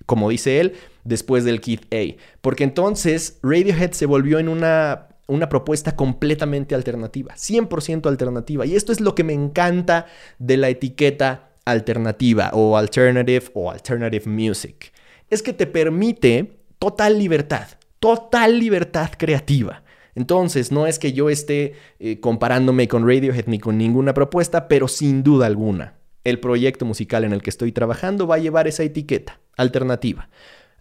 como 0.05 0.29
dice 0.29 0.59
él, 0.59 0.73
después 1.03 1.43
del 1.43 1.61
Kid 1.61 1.81
A. 1.91 2.15
Porque 2.41 2.63
entonces 2.63 3.39
Radiohead 3.43 3.91
se 3.91 4.05
volvió 4.05 4.39
en 4.39 4.49
una, 4.49 5.07
una 5.27 5.49
propuesta 5.49 5.95
completamente 5.95 6.75
alternativa, 6.75 7.33
100% 7.35 8.07
alternativa. 8.07 8.65
Y 8.65 8.75
esto 8.75 8.91
es 8.91 8.99
lo 8.99 9.15
que 9.15 9.23
me 9.23 9.33
encanta 9.33 10.07
de 10.39 10.57
la 10.57 10.69
etiqueta 10.69 11.49
alternativa 11.65 12.51
o 12.53 12.77
alternative 12.77 13.45
o 13.53 13.71
alternative 13.71 14.25
music. 14.29 14.91
Es 15.29 15.43
que 15.43 15.53
te 15.53 15.67
permite 15.67 16.59
total 16.79 17.19
libertad, 17.19 17.67
total 17.99 18.59
libertad 18.59 19.11
creativa. 19.17 19.83
Entonces, 20.17 20.71
no 20.71 20.87
es 20.87 20.97
que 20.97 21.13
yo 21.13 21.29
esté 21.29 21.73
eh, 21.99 22.19
comparándome 22.19 22.87
con 22.87 23.07
Radiohead 23.07 23.45
ni 23.45 23.59
con 23.59 23.77
ninguna 23.77 24.15
propuesta, 24.15 24.67
pero 24.67 24.87
sin 24.87 25.21
duda 25.21 25.45
alguna, 25.45 25.93
el 26.23 26.39
proyecto 26.39 26.85
musical 26.85 27.23
en 27.23 27.33
el 27.33 27.43
que 27.43 27.51
estoy 27.51 27.71
trabajando 27.71 28.25
va 28.25 28.35
a 28.35 28.39
llevar 28.39 28.67
esa 28.67 28.81
etiqueta 28.81 29.39
alternativa. 29.57 30.27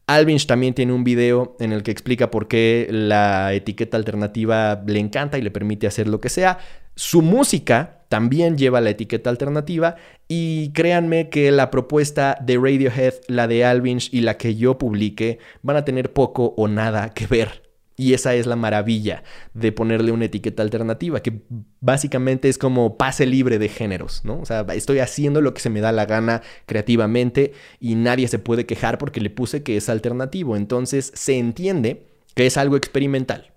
Alvinch 0.07 0.47
también 0.47 0.73
tiene 0.73 0.95
un 0.95 1.05
video 1.05 1.55
en 1.61 1.73
el 1.73 1.83
que 1.83 1.91
explica 1.91 2.31
por 2.31 2.49
qué 2.49 2.89
la 2.91 3.53
etiqueta 3.53 3.99
alternativa 3.99 4.83
le 4.87 5.01
encanta 5.01 5.37
y 5.37 5.43
le 5.43 5.51
permite 5.51 5.87
hacer 5.87 6.09
lo 6.09 6.19
que 6.19 6.31
sea. 6.31 6.57
Su 6.95 7.21
música 7.21 8.05
también 8.09 8.57
lleva 8.57 8.81
la 8.81 8.89
etiqueta 8.89 9.29
alternativa 9.29 9.97
y 10.29 10.73
créanme 10.73 11.29
que 11.29 11.51
la 11.51 11.71
propuesta 11.71 12.39
de 12.41 12.57
Radiohead, 12.57 13.13
la 13.29 13.49
de 13.49 13.67
Alvinch 13.67 14.09
y 14.15 14.23
la 14.23 14.39
que 14.39 14.55
yo 14.55 14.79
publique 14.79 15.41
van 15.61 15.77
a 15.77 15.85
tener 15.85 16.15
poco 16.15 16.55
o 16.57 16.69
nada 16.69 17.11
que 17.11 17.27
ver. 17.27 17.66
Y 17.97 18.13
esa 18.13 18.35
es 18.35 18.47
la 18.47 18.57
maravilla 18.57 19.23
de 19.55 19.73
ponerle 19.73 20.13
una 20.13 20.27
etiqueta 20.27 20.63
alternativa, 20.63 21.23
que 21.23 21.41
básicamente 21.81 22.51
es 22.51 22.59
como 22.59 22.99
pase 22.99 23.25
libre 23.25 23.59
de 23.59 23.71
géneros, 23.71 24.23
¿no? 24.25 24.39
O 24.39 24.45
sea, 24.45 24.67
estoy 24.75 24.99
haciendo 24.99 25.41
lo 25.41 25.55
que 25.55 25.63
se 25.63 25.71
me 25.71 25.81
da 25.81 25.93
la 25.93 26.05
gana 26.05 26.43
creativamente 26.67 27.55
y 27.81 27.95
nadie 27.95 28.29
se 28.29 28.39
puede 28.39 28.67
quejar 28.67 28.99
porque 28.99 29.23
le 29.23 29.31
puse 29.31 29.63
que 29.63 29.79
es 29.79 29.89
alternativo. 29.89 30.57
Entonces 30.57 31.11
se 31.15 31.39
entiende 31.39 32.07
que 32.35 32.45
es 32.45 32.59
algo 32.59 32.77
experimental, 32.77 33.53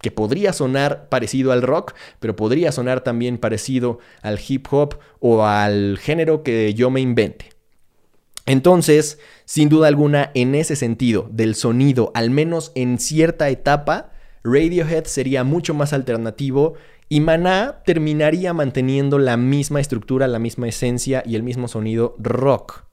que 0.00 0.10
podría 0.10 0.52
sonar 0.52 1.08
parecido 1.08 1.52
al 1.52 1.62
rock, 1.62 1.94
pero 2.18 2.34
podría 2.34 2.72
sonar 2.72 3.02
también 3.02 3.38
parecido 3.38 4.00
al 4.22 4.40
hip 4.46 4.66
hop 4.72 4.98
o 5.20 5.44
al 5.44 5.98
género 5.98 6.42
que 6.42 6.74
yo 6.74 6.90
me 6.90 7.00
invente. 7.00 7.50
Entonces, 8.46 9.18
sin 9.44 9.68
duda 9.68 9.88
alguna, 9.88 10.30
en 10.34 10.54
ese 10.54 10.76
sentido 10.76 11.28
del 11.30 11.54
sonido, 11.54 12.10
al 12.14 12.30
menos 12.30 12.72
en 12.74 12.98
cierta 12.98 13.48
etapa, 13.48 14.10
Radiohead 14.44 15.04
sería 15.04 15.44
mucho 15.44 15.74
más 15.74 15.92
alternativo 15.92 16.74
y 17.08 17.20
Maná 17.20 17.82
terminaría 17.84 18.54
manteniendo 18.54 19.18
la 19.18 19.36
misma 19.36 19.80
estructura, 19.80 20.26
la 20.26 20.38
misma 20.38 20.68
esencia 20.68 21.22
y 21.26 21.36
el 21.36 21.42
mismo 21.42 21.68
sonido 21.68 22.16
rock. 22.18 22.84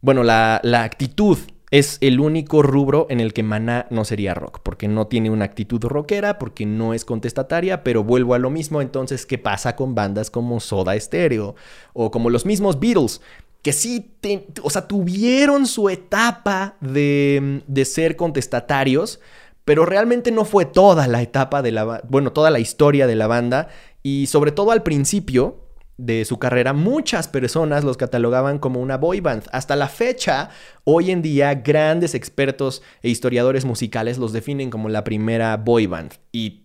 Bueno, 0.00 0.22
la, 0.22 0.60
actitud 0.82 1.38
es 1.70 1.98
el 2.00 2.20
único 2.20 2.62
rubro 2.62 3.06
en 3.10 3.20
el 3.20 3.32
que 3.32 3.42
Maná 3.42 3.86
no 3.90 4.04
sería 4.04 4.34
rock, 4.34 4.60
porque 4.62 4.88
no 4.88 5.06
tiene 5.06 5.30
una 5.30 5.44
actitud 5.44 5.82
rockera, 5.82 6.38
porque 6.38 6.66
no 6.66 6.94
es 6.94 7.04
contestataria, 7.04 7.84
pero 7.84 8.02
vuelvo 8.02 8.34
a 8.34 8.38
lo 8.38 8.50
mismo, 8.50 8.80
entonces, 8.80 9.26
¿qué 9.26 9.38
pasa 9.38 9.76
con 9.76 9.94
bandas 9.94 10.30
como 10.30 10.60
Soda 10.60 10.98
Stereo 10.98 11.54
o 11.92 12.10
como 12.10 12.30
los 12.30 12.46
mismos 12.46 12.80
Beatles? 12.80 13.20
Que 13.64 13.72
sí, 13.72 14.14
o 14.62 14.68
sea, 14.68 14.86
tuvieron 14.86 15.66
su 15.66 15.88
etapa 15.88 16.76
de, 16.82 17.62
de, 17.66 17.84
ser 17.86 18.14
contestatarios, 18.14 19.20
pero 19.64 19.86
realmente 19.86 20.30
no 20.30 20.44
fue 20.44 20.66
toda 20.66 21.08
la 21.08 21.22
etapa 21.22 21.62
de 21.62 21.72
la, 21.72 22.02
bueno, 22.06 22.30
toda 22.30 22.50
la 22.50 22.58
historia 22.58 23.06
de 23.06 23.16
la 23.16 23.26
banda 23.26 23.68
y 24.02 24.26
sobre 24.26 24.52
todo 24.52 24.70
al 24.70 24.82
principio 24.82 25.64
de 25.96 26.26
su 26.26 26.38
carrera, 26.38 26.74
muchas 26.74 27.26
personas 27.26 27.84
los 27.84 27.96
catalogaban 27.96 28.58
como 28.58 28.80
una 28.80 28.98
boy 28.98 29.20
band. 29.20 29.44
Hasta 29.50 29.76
la 29.76 29.88
fecha, 29.88 30.50
hoy 30.84 31.10
en 31.10 31.22
día, 31.22 31.54
grandes 31.54 32.14
expertos 32.14 32.82
e 33.02 33.08
historiadores 33.08 33.64
musicales 33.64 34.18
los 34.18 34.34
definen 34.34 34.68
como 34.68 34.90
la 34.90 35.04
primera 35.04 35.56
boy 35.56 35.86
band 35.86 36.12
y 36.32 36.64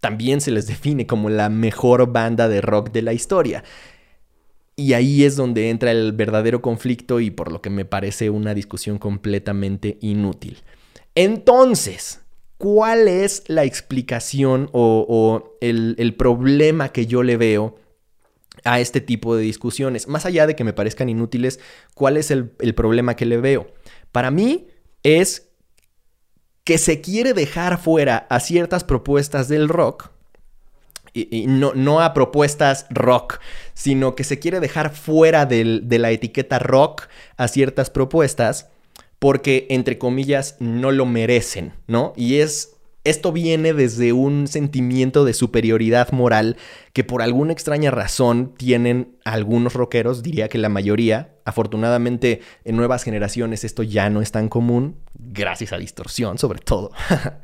también 0.00 0.42
se 0.42 0.50
les 0.50 0.66
define 0.66 1.06
como 1.06 1.30
la 1.30 1.48
mejor 1.48 2.12
banda 2.12 2.46
de 2.46 2.60
rock 2.60 2.90
de 2.90 3.00
la 3.00 3.14
historia. 3.14 3.64
Y 4.76 4.92
ahí 4.92 5.24
es 5.24 5.36
donde 5.36 5.70
entra 5.70 5.90
el 5.90 6.12
verdadero 6.12 6.60
conflicto 6.60 7.18
y 7.20 7.30
por 7.30 7.50
lo 7.50 7.62
que 7.62 7.70
me 7.70 7.86
parece 7.86 8.28
una 8.28 8.54
discusión 8.54 8.98
completamente 8.98 9.96
inútil. 10.02 10.62
Entonces, 11.14 12.20
¿cuál 12.58 13.08
es 13.08 13.44
la 13.46 13.64
explicación 13.64 14.68
o, 14.72 15.56
el, 15.62 16.14
problema 16.18 16.90
que 16.90 17.06
yo 17.06 17.22
le 17.22 17.38
veo 17.38 17.76
a 18.64 18.80
este 18.80 19.00
tipo 19.00 19.36
de 19.36 19.42
discusiones. 19.42 20.08
Más 20.08 20.24
allá 20.24 20.46
de 20.46 20.56
que 20.56 20.64
me 20.64 20.72
parezcan 20.72 21.08
inútiles, 21.08 21.60
¿cuál 21.94 22.16
es 22.16 22.30
el 22.30 22.74
problema 22.74 23.14
que 23.14 23.26
le 23.26 23.36
veo? 23.36 23.68
Para 24.12 24.30
mí 24.30 24.68
es 25.02 25.50
que 26.64 26.78
se 26.78 27.00
quiere 27.00 27.32
dejar 27.32 27.78
fuera 27.78 28.26
a 28.28 28.40
ciertas 28.40 28.82
propuestas 28.82 29.48
del 29.48 29.68
rock 29.68 30.10
y, 31.16 31.46
no, 31.46 31.72
no, 31.74 32.00
a 32.00 32.12
propuestas 32.12 32.86
rock, 32.90 33.40
sino 33.74 34.14
que 34.14 34.24
se 34.24 34.38
quiere 34.38 34.60
dejar 34.60 34.94
fuera 34.94 35.46
de 35.46 35.98
la 35.98 36.10
etiqueta 36.10 36.58
rock 36.58 37.08
a 37.36 37.48
ciertas 37.48 37.90
propuestas 37.90 38.68
porque, 39.18 39.66
entre 39.70 39.98
comillas, 39.98 40.56
no 40.60 40.92
lo 40.92 41.06
merecen, 41.06 41.72
¿no? 41.86 42.12
Y 42.16 42.36
es... 42.36 42.72
Esto 43.04 43.30
viene 43.30 43.72
desde 43.72 44.12
un 44.12 44.48
sentimiento 44.48 45.24
de 45.24 45.32
superioridad 45.32 46.10
moral 46.10 46.56
que 46.92 47.04
por 47.04 47.22
alguna 47.22 47.52
extraña 47.52 47.92
razón 47.92 48.52
tienen 48.56 49.16
algunos 49.24 49.74
rockeros, 49.74 50.24
diría 50.24 50.48
que 50.48 50.58
la 50.58 50.68
mayoría. 50.68 51.36
Afortunadamente 51.44 52.40
en 52.64 52.74
nuevas 52.74 53.04
generaciones 53.04 53.62
esto 53.62 53.84
ya 53.84 54.10
no 54.10 54.22
es 54.22 54.32
tan 54.32 54.48
común, 54.48 54.96
gracias 55.14 55.72
a 55.72 55.78
distorsión 55.78 56.36
sobre 56.38 56.58
todo. 56.58 56.90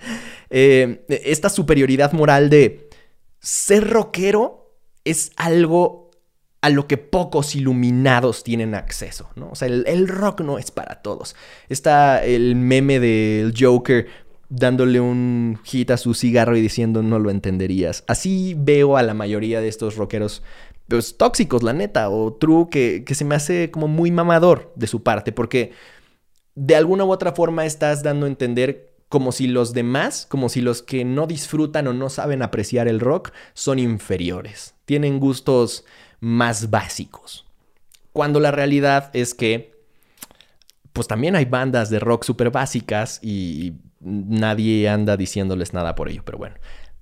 Eh, 0.54 1.06
esta 1.08 1.48
superioridad 1.48 2.12
moral 2.12 2.50
de 2.50 2.90
ser 3.42 3.90
rockero 3.90 4.70
es 5.05 5.33
algo 5.37 6.11
a 6.62 6.70
lo 6.70 6.87
que 6.87 6.96
pocos 6.96 7.57
iluminados 7.57 8.44
tienen 8.44 8.74
acceso, 8.74 9.28
¿no? 9.35 9.50
O 9.50 9.57
sea, 9.57 9.66
el, 9.66 10.09
rock 10.09 10.42
no 10.42 10.59
es 10.59 10.70
para 10.70 11.02
todos. 11.02 11.35
Está 11.68 12.24
el 12.24 12.55
meme 12.55 13.00
del 13.00 13.52
Joker 13.59 14.07
dándole 14.48 15.00
un 15.00 15.59
hit 15.64 15.90
a 15.90 15.96
su 15.96 16.14
cigarro 16.14 16.57
y 16.57 16.61
diciendo 16.61 17.02
no 17.02 17.18
lo 17.18 17.31
entenderías. 17.31 18.05
Así 18.07 18.55
veo 18.57 18.96
a 18.96 19.02
la 19.02 19.12
mayoría 19.12 19.61
de 19.61 19.66
estos 19.66 19.96
rockeros 19.96 20.44
pues, 20.87 21.16
tóxicos, 21.16 21.64
la 21.64 21.72
neta, 21.72 22.11
o 22.11 22.33
true, 22.35 22.68
que, 22.70 23.02
que 23.05 23.16
se 23.16 23.24
me 23.24 23.35
hace 23.35 23.72
como 23.72 23.88
muy 23.88 24.12
mamador 24.12 24.72
de 24.76 24.87
su 24.87 25.02
parte, 25.02 25.33
porque 25.33 25.72
de 26.55 26.76
alguna 26.76 27.05
u 27.05 27.11
otra 27.11 27.33
forma 27.33 27.66
estás 27.66 28.05
dando 28.05 28.26
a 28.26 28.28
entender 28.28 28.91
como 29.12 29.31
si 29.31 29.46
los 29.46 29.75
demás, 29.75 30.25
como 30.27 30.48
si 30.48 30.62
los 30.62 30.81
que 30.81 31.05
no 31.05 31.27
disfrutan 31.27 31.87
o 31.87 31.92
no 31.92 32.09
saben 32.09 32.40
apreciar 32.40 32.88
el 32.88 32.98
rock 32.98 33.31
son 33.53 33.79
inferiores, 33.79 34.75
tienen 34.87 35.20
gustos 35.20 35.85
más 36.20 36.70
básicos. 36.70 37.44
Cuando 38.14 38.40
la 38.40 38.53
realidad 38.53 39.11
es 39.12 39.35
que, 39.35 39.75
pues 40.94 41.09
también 41.09 41.37
hay 41.37 41.44
bandas 41.44 41.90
de 41.90 41.98
rock 41.98 42.25
súper 42.25 42.51
básicas 42.51 43.18
y 43.22 43.75
nadie 44.01 44.88
anda 44.88 45.18
diciéndoles 45.18 45.75
nada 45.75 45.94
por 45.94 46.09
ello, 46.09 46.22
pero 46.25 46.38
bueno. 46.38 46.57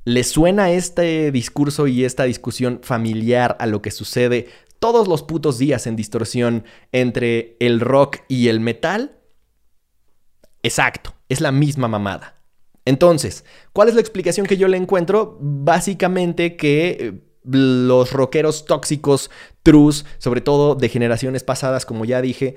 ¿Les 0.05 0.29
suena 0.29 0.73
este 0.73 1.31
discurso 1.31 1.87
y 1.87 2.05
esta 2.05 2.25
discusión 2.25 2.81
familiar 2.83 3.57
a 3.61 3.67
lo 3.67 3.83
que 3.83 3.93
sucede 3.93 4.49
todos 4.81 5.07
los 5.07 5.23
putos 5.23 5.59
días 5.59 5.87
en 5.87 5.95
distorsión 5.95 6.65
entre 6.91 7.57
el 7.61 7.79
rock 7.79 8.17
y 8.27 8.49
el 8.49 8.59
metal? 8.59 9.17
Exacto, 10.65 11.15
es 11.31 11.41
la 11.41 11.53
misma 11.53 11.89
mamada. 11.89 12.35
Entonces, 12.85 13.45
¿cuál 13.73 13.89
es 13.89 13.95
la 13.95 14.01
explicación 14.01 14.47
que 14.47 14.57
yo 14.57 14.69
le 14.69 14.77
encuentro? 14.77 15.39
Básicamente 15.41 16.57
que 16.57 16.97
eh, 17.01 17.13
los 17.45 18.13
rockeros 18.13 18.67
tóxicos, 18.67 19.31
trus, 19.63 20.05
sobre 20.19 20.41
todo 20.41 20.75
de 20.75 20.89
generaciones 20.89 21.45
pasadas, 21.45 21.87
como 21.87 22.05
ya 22.05 22.21
dije, 22.21 22.57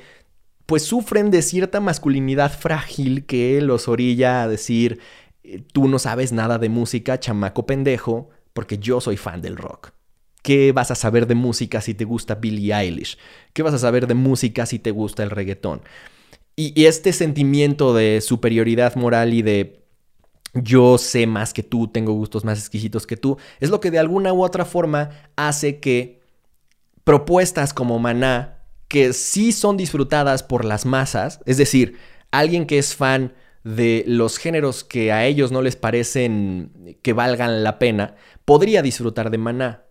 pues 0.65 0.83
sufren 0.83 1.29
de 1.29 1.41
cierta 1.41 1.79
masculinidad 1.79 2.51
frágil 2.51 3.25
que 3.25 3.61
los 3.61 3.87
orilla 3.87 4.43
a 4.43 4.47
decir, 4.47 4.99
eh, 5.43 5.61
tú 5.71 5.87
no 5.87 5.99
sabes 5.99 6.31
nada 6.31 6.57
de 6.57 6.69
música, 6.69 7.19
chamaco 7.19 7.65
pendejo, 7.65 8.29
porque 8.53 8.77
yo 8.77 9.01
soy 9.01 9.17
fan 9.17 9.41
del 9.41 9.57
rock. 9.57 9.91
¿Qué 10.41 10.73
vas 10.73 10.91
a 10.91 10.95
saber 10.95 11.27
de 11.27 11.35
música 11.35 11.79
si 11.79 11.93
te 11.93 12.03
gusta 12.03 12.35
Billie 12.35 12.73
Eilish? 12.73 13.17
¿Qué 13.53 13.63
vas 13.63 13.73
a 13.73 13.79
saber 13.79 14.07
de 14.07 14.13
música 14.13 14.65
si 14.65 14.77
te 14.77 14.91
gusta 14.91 15.23
el 15.23 15.29
reggaetón? 15.29 15.81
Y, 16.55 16.85
este 16.85 17.13
sentimiento 17.13 17.93
de 17.93 18.21
superioridad 18.21 18.95
moral 18.95 19.33
y 19.33 19.41
de 19.41 19.83
yo 20.53 20.99
sé 20.99 21.25
más 21.25 21.51
que 21.53 21.63
tú, 21.63 21.87
tengo 21.87 22.13
gustos 22.13 22.45
más 22.45 22.59
exquisitos 22.59 23.07
que 23.07 23.17
tú, 23.17 23.37
es 23.59 23.71
lo 23.71 23.79
que 23.79 23.89
de 23.89 23.97
alguna 23.97 24.33
u 24.33 24.43
otra 24.43 24.65
forma 24.65 25.09
hace 25.35 25.79
que 25.79 26.21
propuestas 27.03 27.73
como 27.73 27.97
Maná, 27.97 28.59
que 28.87 29.13
sí 29.13 29.51
son 29.51 29.77
disfrutadas 29.77 30.43
por 30.43 30.63
las 30.63 30.85
masas, 30.85 31.39
es 31.47 31.57
decir, 31.57 31.97
alguien 32.29 32.67
que 32.67 32.77
es 32.77 32.95
fan 32.95 33.33
de 33.63 34.03
los 34.05 34.37
géneros 34.37 34.83
que 34.83 35.11
a 35.11 35.25
ellos 35.25 35.51
no 35.51 35.61
les 35.63 35.75
parecen 35.75 36.97
que 37.01 37.13
valgan 37.13 37.63
la 37.63 37.79
pena, 37.79 38.15
podría 38.45 38.83
disfrutar 38.83 39.31
de 39.31 39.37
Maná. 39.39 39.85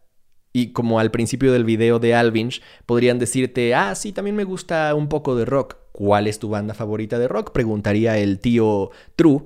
Y 0.52 0.72
como 0.72 0.98
al 0.98 1.10
principio 1.10 1.52
del 1.52 1.64
video 1.64 1.98
de 1.98 2.14
Alvinch, 2.14 2.62
podrían 2.84 3.18
decirte, 3.18 3.74
ah, 3.74 3.94
sí, 3.94 4.12
también 4.12 4.36
me 4.36 4.44
gusta 4.44 4.94
un 4.94 5.08
poco 5.08 5.34
de 5.34 5.44
rock. 5.44 5.76
¿Cuál 5.92 6.26
es 6.26 6.38
tu 6.38 6.48
banda 6.48 6.74
favorita 6.74 7.18
de 7.18 7.28
rock? 7.28 7.52
Preguntaría 7.52 8.18
el 8.18 8.38
tío 8.38 8.90
True. 9.16 9.44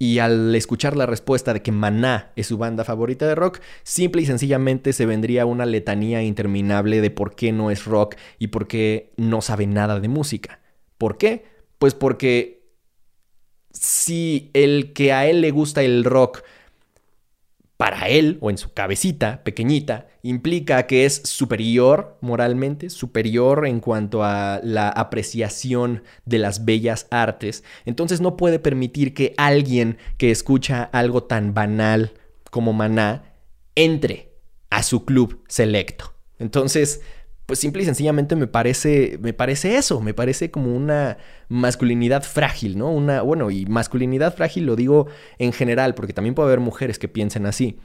Y 0.00 0.20
al 0.20 0.54
escuchar 0.54 0.96
la 0.96 1.06
respuesta 1.06 1.52
de 1.52 1.60
que 1.60 1.72
Maná 1.72 2.30
es 2.36 2.46
su 2.46 2.56
banda 2.56 2.84
favorita 2.84 3.26
de 3.26 3.34
rock, 3.34 3.60
simple 3.82 4.22
y 4.22 4.26
sencillamente 4.26 4.92
se 4.92 5.06
vendría 5.06 5.44
una 5.44 5.66
letanía 5.66 6.22
interminable 6.22 7.00
de 7.00 7.10
por 7.10 7.34
qué 7.34 7.50
no 7.50 7.72
es 7.72 7.84
rock 7.84 8.14
y 8.38 8.48
por 8.48 8.68
qué 8.68 9.12
no 9.16 9.42
sabe 9.42 9.66
nada 9.66 9.98
de 9.98 10.06
música. 10.06 10.60
¿Por 10.98 11.18
qué? 11.18 11.46
Pues 11.80 11.94
porque 11.94 12.58
si 13.72 14.50
el 14.54 14.92
que 14.92 15.12
a 15.12 15.26
él 15.26 15.40
le 15.40 15.50
gusta 15.50 15.82
el 15.82 16.04
rock 16.04 16.42
para 17.78 18.08
él 18.08 18.38
o 18.40 18.50
en 18.50 18.58
su 18.58 18.72
cabecita 18.72 19.44
pequeñita 19.44 20.08
implica 20.22 20.86
que 20.88 21.06
es 21.06 21.22
superior 21.24 22.18
moralmente, 22.20 22.90
superior 22.90 23.66
en 23.66 23.78
cuanto 23.78 24.24
a 24.24 24.60
la 24.64 24.88
apreciación 24.88 26.02
de 26.24 26.38
las 26.40 26.64
bellas 26.64 27.06
artes, 27.12 27.62
entonces 27.86 28.20
no 28.20 28.36
puede 28.36 28.58
permitir 28.58 29.14
que 29.14 29.32
alguien 29.36 29.96
que 30.16 30.32
escucha 30.32 30.82
algo 30.82 31.22
tan 31.22 31.54
banal 31.54 32.14
como 32.50 32.72
maná 32.72 33.32
entre 33.76 34.32
a 34.70 34.82
su 34.82 35.04
club 35.04 35.44
selecto. 35.48 36.12
Entonces, 36.40 37.00
pues 37.48 37.60
simple 37.60 37.82
y 37.82 37.86
sencillamente 37.86 38.36
me 38.36 38.46
parece, 38.46 39.18
me 39.22 39.32
parece 39.32 39.76
eso, 39.76 40.02
me 40.02 40.12
parece 40.12 40.50
como 40.50 40.76
una 40.76 41.16
masculinidad 41.48 42.22
frágil, 42.22 42.76
¿no? 42.76 42.92
Una, 42.92 43.22
bueno, 43.22 43.50
y 43.50 43.64
masculinidad 43.64 44.36
frágil 44.36 44.66
lo 44.66 44.76
digo 44.76 45.06
en 45.38 45.54
general, 45.54 45.94
porque 45.94 46.12
también 46.12 46.34
puede 46.34 46.48
haber 46.48 46.60
mujeres 46.60 46.98
que 46.98 47.08
piensen 47.08 47.46
así. 47.46 47.78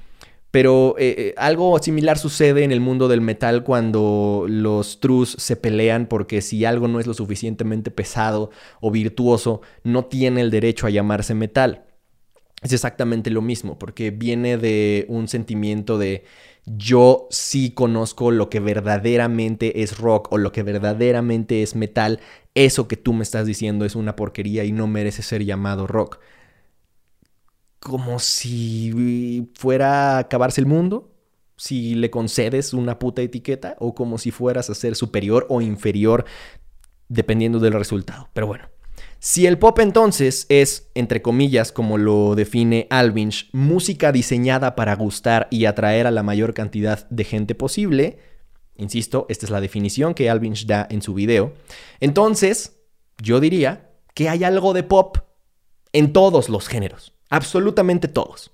Pero 0.51 0.95
eh, 0.99 1.15
eh, 1.17 1.33
algo 1.37 1.79
similar 1.79 2.17
sucede 2.17 2.65
en 2.65 2.73
el 2.73 2.81
mundo 2.81 3.07
del 3.07 3.21
metal 3.21 3.63
cuando 3.63 4.47
los 4.49 4.99
trus 4.99 5.37
se 5.39 5.55
pelean 5.55 6.07
porque 6.07 6.41
si 6.41 6.65
algo 6.65 6.89
no 6.89 6.99
es 6.99 7.07
lo 7.07 7.13
suficientemente 7.13 7.89
pesado 7.89 8.51
o 8.81 8.91
virtuoso, 8.91 9.61
no 9.85 10.03
tiene 10.03 10.41
el 10.41 10.51
derecho 10.51 10.87
a 10.87 10.89
llamarse 10.89 11.35
metal. 11.35 11.85
Es 12.61 12.73
exactamente 12.73 13.29
lo 13.29 13.41
mismo, 13.41 13.79
porque 13.79 14.11
viene 14.11 14.57
de 14.57 15.05
un 15.07 15.29
sentimiento 15.29 15.97
de 15.97 16.25
yo 16.65 17.27
sí 17.29 17.71
conozco 17.71 18.31
lo 18.31 18.49
que 18.49 18.59
verdaderamente 18.59 19.83
es 19.83 19.97
rock 19.97 20.31
o 20.31 20.37
lo 20.37 20.51
que 20.51 20.63
verdaderamente 20.63 21.61
es 21.61 21.75
metal, 21.75 22.19
eso 22.55 22.87
que 22.87 22.97
tú 22.97 23.13
me 23.13 23.23
estás 23.23 23.45
diciendo 23.45 23.85
es 23.85 23.95
una 23.95 24.15
porquería 24.15 24.63
y 24.63 24.71
no 24.71 24.87
merece 24.87 25.23
ser 25.23 25.43
llamado 25.43 25.87
rock. 25.87 26.19
Como 27.79 28.19
si 28.19 29.51
fuera 29.55 30.15
a 30.15 30.19
acabarse 30.19 30.61
el 30.61 30.67
mundo, 30.67 31.11
si 31.57 31.95
le 31.95 32.09
concedes 32.09 32.73
una 32.73 32.97
puta 32.97 33.21
etiqueta, 33.21 33.75
o 33.79 33.93
como 33.93 34.17
si 34.17 34.31
fueras 34.31 34.69
a 34.69 34.75
ser 34.75 34.95
superior 34.95 35.45
o 35.49 35.61
inferior, 35.61 36.25
dependiendo 37.09 37.59
del 37.59 37.73
resultado. 37.73 38.29
Pero 38.33 38.47
bueno. 38.47 38.72
Si 39.25 39.47
el 39.47 39.57
pop 39.57 39.79
entonces 39.79 40.45
es, 40.49 40.91
entre 40.95 41.21
comillas, 41.21 41.71
como 41.71 41.97
lo 41.97 42.35
define 42.35 42.87
Alvinch, 42.89 43.49
música 43.53 44.11
diseñada 44.11 44.75
para 44.75 44.97
gustar 44.97 45.47
y 45.49 45.63
atraer 45.63 46.07
a 46.07 46.11
la 46.11 46.23
mayor 46.23 46.53
cantidad 46.53 47.07
de 47.09 47.23
gente 47.23 47.55
posible, 47.55 48.17
insisto, 48.75 49.25
esta 49.29 49.45
es 49.45 49.49
la 49.49 49.61
definición 49.61 50.13
que 50.13 50.29
Alvinch 50.29 50.65
da 50.65 50.85
en 50.91 51.01
su 51.01 51.13
video, 51.13 51.53
entonces 52.01 52.81
yo 53.17 53.39
diría 53.39 53.91
que 54.13 54.27
hay 54.27 54.43
algo 54.43 54.73
de 54.73 54.83
pop 54.83 55.19
en 55.93 56.11
todos 56.11 56.49
los 56.49 56.67
géneros, 56.67 57.13
absolutamente 57.29 58.09
todos. 58.09 58.51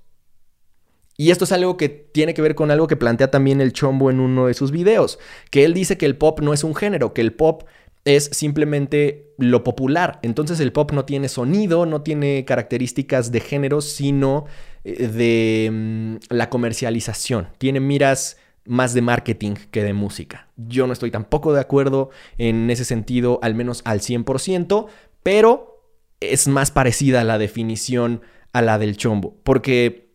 Y 1.17 1.32
esto 1.32 1.45
es 1.45 1.51
algo 1.51 1.77
que 1.77 1.89
tiene 1.89 2.36
que 2.36 2.43
ver 2.43 2.53
con 2.53 2.69
algo 2.69 2.86
que 2.86 2.95
plantea 2.95 3.32
también 3.32 3.60
el 3.60 3.73
Chombo 3.73 4.12
en 4.12 4.19
uno 4.19 4.45
de 4.45 4.53
sus 4.53 4.69
videos, 4.69 5.17
que 5.49 5.65
él 5.65 5.73
dice 5.73 5.97
que 5.97 6.05
el 6.05 6.15
pop 6.15 6.41
no 6.41 6.53
es 6.53 6.63
un 6.63 6.75
género, 6.75 7.15
que 7.15 7.21
el 7.21 7.34
pop 7.34 7.63
es 8.06 8.26
simplemente 8.32 9.34
lo 9.38 9.64
popular. 9.64 10.20
Entonces 10.22 10.60
el 10.60 10.72
pop 10.72 10.92
no 10.92 11.06
tiene 11.06 11.30
sonido, 11.30 11.86
no 11.86 12.02
tiene 12.02 12.46
características 12.46 13.32
de 13.32 13.40
género, 13.40 13.82
sino 13.82 14.46
eh, 14.84 15.08
de 15.08 15.70
mm, 15.72 16.16
la 16.30 16.50
comercialización. 16.50 17.50
Tiene 17.58 17.80
miras 17.80 18.38
más 18.66 18.94
de 18.94 19.02
marketing 19.02 19.56
que 19.72 19.84
de 19.84 19.94
música. 19.94 20.48
Yo 20.56 20.86
no 20.88 20.94
estoy 20.94 21.12
tampoco 21.12 21.54
de 21.54 21.62
acuerdo 21.62 22.10
en 22.38 22.70
ese 22.70 22.86
sentido, 22.86 23.40
al 23.42 23.56
menos 23.56 23.82
al 23.86 24.00
100%, 24.00 24.88
pero 25.24 25.82
es 26.20 26.48
más 26.48 26.72
parecida 26.72 27.24
la 27.24 27.38
definición 27.38 28.22
a 28.54 28.62
la 28.62 28.78
del 28.78 28.98
chombo. 28.98 29.38
Porque 29.44 30.14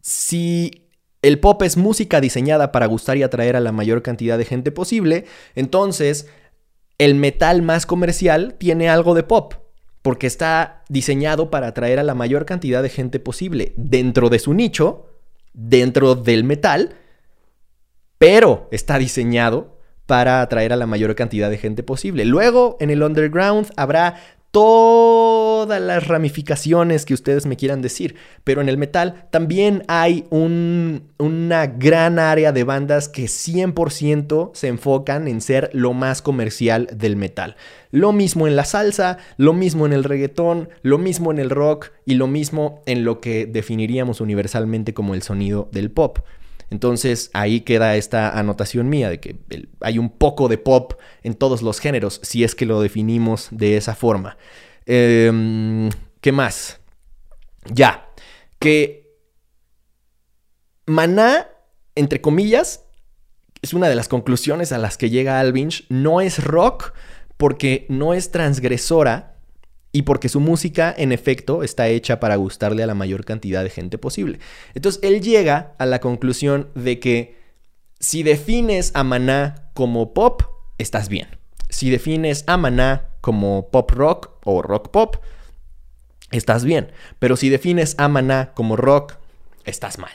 si 0.00 0.88
el 1.22 1.38
pop 1.38 1.62
es 1.62 1.76
música 1.76 2.20
diseñada 2.20 2.72
para 2.72 2.86
gustar 2.86 3.16
y 3.16 3.22
atraer 3.22 3.54
a 3.54 3.60
la 3.60 3.72
mayor 3.72 4.02
cantidad 4.02 4.38
de 4.38 4.44
gente 4.44 4.72
posible, 4.72 5.24
entonces 5.54 6.28
el 7.04 7.16
metal 7.16 7.62
más 7.62 7.84
comercial 7.84 8.54
tiene 8.58 8.88
algo 8.88 9.14
de 9.14 9.24
pop, 9.24 9.54
porque 10.02 10.28
está 10.28 10.84
diseñado 10.88 11.50
para 11.50 11.66
atraer 11.66 11.98
a 11.98 12.04
la 12.04 12.14
mayor 12.14 12.44
cantidad 12.46 12.80
de 12.80 12.90
gente 12.90 13.18
posible 13.18 13.72
dentro 13.76 14.28
de 14.28 14.38
su 14.38 14.54
nicho, 14.54 15.06
dentro 15.52 16.14
del 16.14 16.44
metal, 16.44 16.94
pero 18.18 18.68
está 18.70 18.98
diseñado 18.98 19.80
para 20.06 20.42
atraer 20.42 20.72
a 20.72 20.76
la 20.76 20.86
mayor 20.86 21.16
cantidad 21.16 21.50
de 21.50 21.58
gente 21.58 21.82
posible. 21.82 22.24
Luego, 22.24 22.76
en 22.78 22.90
el 22.90 23.02
underground 23.02 23.72
habrá 23.76 24.14
todas 24.52 25.80
las 25.80 26.06
ramificaciones 26.06 27.06
que 27.06 27.14
ustedes 27.14 27.46
me 27.46 27.56
quieran 27.56 27.82
decir. 27.82 28.14
Pero 28.44 28.60
en 28.60 28.68
el 28.68 28.78
metal 28.78 29.26
también 29.30 29.82
hay 29.88 30.26
una 30.30 31.66
gran 31.66 32.18
área 32.18 32.52
de 32.52 32.62
bandas 32.62 33.08
que 33.08 33.24
100% 33.24 34.50
se 34.54 34.68
enfocan 34.68 35.26
en 35.26 35.40
ser 35.40 35.70
lo 35.72 35.94
más 35.94 36.22
comercial 36.22 36.88
del 36.92 37.16
metal. 37.16 37.56
Lo 37.90 38.12
mismo 38.12 38.46
en 38.46 38.54
la 38.54 38.64
salsa, 38.64 39.18
lo 39.38 39.54
mismo 39.54 39.86
en 39.86 39.94
el 39.94 40.04
reggaetón, 40.04 40.68
lo 40.82 40.98
mismo 40.98 41.32
en 41.32 41.38
el 41.38 41.50
rock 41.50 41.90
y 42.04 42.14
lo 42.14 42.26
mismo 42.26 42.82
en 42.86 43.04
lo 43.04 43.20
que 43.20 43.46
definiríamos 43.46 44.20
universalmente 44.20 44.94
como 44.94 45.14
el 45.14 45.22
sonido 45.22 45.68
del 45.72 45.90
pop. 45.90 46.18
Entonces 46.72 47.30
ahí 47.34 47.60
queda 47.60 47.96
esta 47.96 48.38
anotación 48.38 48.88
mía 48.88 49.10
de 49.10 49.20
que 49.20 49.36
hay 49.80 49.98
un 49.98 50.08
poco 50.08 50.48
de 50.48 50.56
pop 50.56 50.94
en 51.22 51.34
todos 51.34 51.60
los 51.60 51.80
géneros, 51.80 52.18
si 52.22 52.44
es 52.44 52.54
que 52.54 52.64
lo 52.64 52.80
definimos 52.80 53.48
de 53.50 53.76
esa 53.76 53.94
forma. 53.94 54.38
Em, 54.86 55.90
¿Qué 56.22 56.32
más? 56.32 56.80
Ya, 57.66 58.08
que 58.58 59.18
Maná, 60.86 61.50
entre 61.94 62.22
comillas, 62.22 62.86
es 63.60 63.74
una 63.74 63.90
de 63.90 63.94
las 63.94 64.08
conclusiones 64.08 64.72
a 64.72 64.78
las 64.78 64.96
que 64.96 65.10
llega 65.10 65.40
Alvinch, 65.40 65.84
no 65.90 66.22
es 66.22 66.42
rock 66.42 66.94
porque 67.36 67.84
no 67.90 68.14
es 68.14 68.30
transgresora 68.30 69.31
y 69.92 70.02
porque 70.02 70.30
su 70.30 70.40
música, 70.40 70.94
en 70.96 71.12
efecto, 71.12 71.62
está 71.62 71.88
hecha 71.88 72.18
para 72.18 72.36
gustarle 72.36 72.82
a 72.82 72.86
la 72.86 72.94
mayor 72.94 73.26
cantidad 73.26 73.62
de 73.62 73.68
gente 73.70 73.98
posible. 73.98 74.40
Entonces, 74.74 75.00
él 75.04 75.20
llega 75.20 75.74
a 75.78 75.84
la 75.84 76.00
conclusión 76.00 76.70
de 76.74 76.98
que 76.98 77.36
si 78.00 78.22
defines 78.22 78.90
a 78.94 79.04
Maná 79.04 79.70
como 79.74 80.14
pop, 80.14 80.42
estás 80.78 81.10
bien. 81.10 81.28
Si 81.68 81.90
defines 81.90 82.44
a 82.46 82.56
Maná 82.56 83.10
como 83.20 83.70
pop 83.70 83.90
rock 83.90 84.30
o 84.44 84.62
rock 84.62 84.90
pop, 84.90 85.16
estás 86.30 86.64
bien. 86.64 86.90
Pero 87.18 87.36
si 87.36 87.50
defines 87.50 87.94
a 87.98 88.08
Maná 88.08 88.52
como 88.54 88.76
rock, 88.76 89.16
estás 89.66 89.98
mal. 89.98 90.10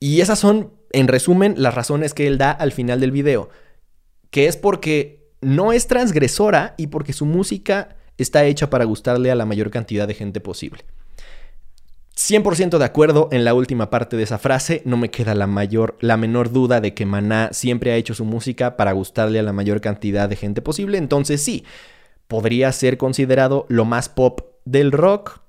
Y 0.00 0.20
esas 0.20 0.40
son, 0.40 0.72
en 0.90 1.06
resumen, 1.06 1.54
las 1.58 1.74
razones 1.74 2.12
que 2.12 2.26
él 2.26 2.38
da 2.38 2.50
al 2.50 2.72
final 2.72 3.00
del 3.00 3.12
video. 3.12 3.50
Que 4.30 4.48
es 4.48 4.56
porque 4.56 5.30
no 5.40 5.72
es 5.72 5.86
transgresora 5.86 6.74
y 6.76 6.88
porque 6.88 7.12
su 7.12 7.24
música 7.24 7.96
está 8.18 8.44
hecha 8.44 8.70
para 8.70 8.84
gustarle 8.84 9.30
a 9.30 9.34
la 9.34 9.46
mayor 9.46 9.70
cantidad 9.70 10.08
de 10.08 10.14
gente 10.14 10.40
posible. 10.40 10.84
100% 12.16 12.78
de 12.78 12.84
acuerdo 12.84 13.28
en 13.32 13.44
la 13.44 13.54
última 13.54 13.90
parte 13.90 14.16
de 14.16 14.22
esa 14.22 14.38
frase, 14.38 14.82
no 14.84 14.96
me 14.96 15.10
queda 15.10 15.34
la 15.34 15.48
mayor 15.48 15.96
la 16.00 16.16
menor 16.16 16.52
duda 16.52 16.80
de 16.80 16.94
que 16.94 17.06
Maná 17.06 17.50
siempre 17.52 17.90
ha 17.90 17.96
hecho 17.96 18.14
su 18.14 18.24
música 18.24 18.76
para 18.76 18.92
gustarle 18.92 19.40
a 19.40 19.42
la 19.42 19.52
mayor 19.52 19.80
cantidad 19.80 20.28
de 20.28 20.36
gente 20.36 20.62
posible, 20.62 20.98
entonces 20.98 21.42
sí, 21.42 21.64
podría 22.28 22.70
ser 22.70 22.98
considerado 22.98 23.66
lo 23.68 23.84
más 23.84 24.08
pop 24.08 24.40
del 24.64 24.92
rock. 24.92 25.40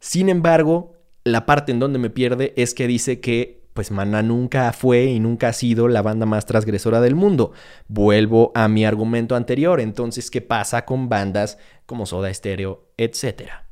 Sin 0.00 0.28
embargo, 0.28 0.96
la 1.24 1.46
parte 1.46 1.72
en 1.72 1.78
donde 1.78 1.98
me 1.98 2.10
pierde 2.10 2.52
es 2.56 2.74
que 2.74 2.86
dice 2.86 3.20
que 3.20 3.61
pues 3.72 3.90
Maná 3.90 4.22
nunca 4.22 4.72
fue 4.72 5.04
y 5.04 5.20
nunca 5.20 5.48
ha 5.48 5.52
sido 5.52 5.88
la 5.88 6.02
banda 6.02 6.26
más 6.26 6.46
transgresora 6.46 7.00
del 7.00 7.14
mundo. 7.14 7.52
Vuelvo 7.88 8.52
a 8.54 8.68
mi 8.68 8.84
argumento 8.84 9.34
anterior, 9.34 9.80
entonces, 9.80 10.30
¿qué 10.30 10.40
pasa 10.40 10.84
con 10.84 11.08
bandas 11.08 11.58
como 11.86 12.06
Soda 12.06 12.32
Stereo, 12.32 12.92
etcétera? 12.96 13.68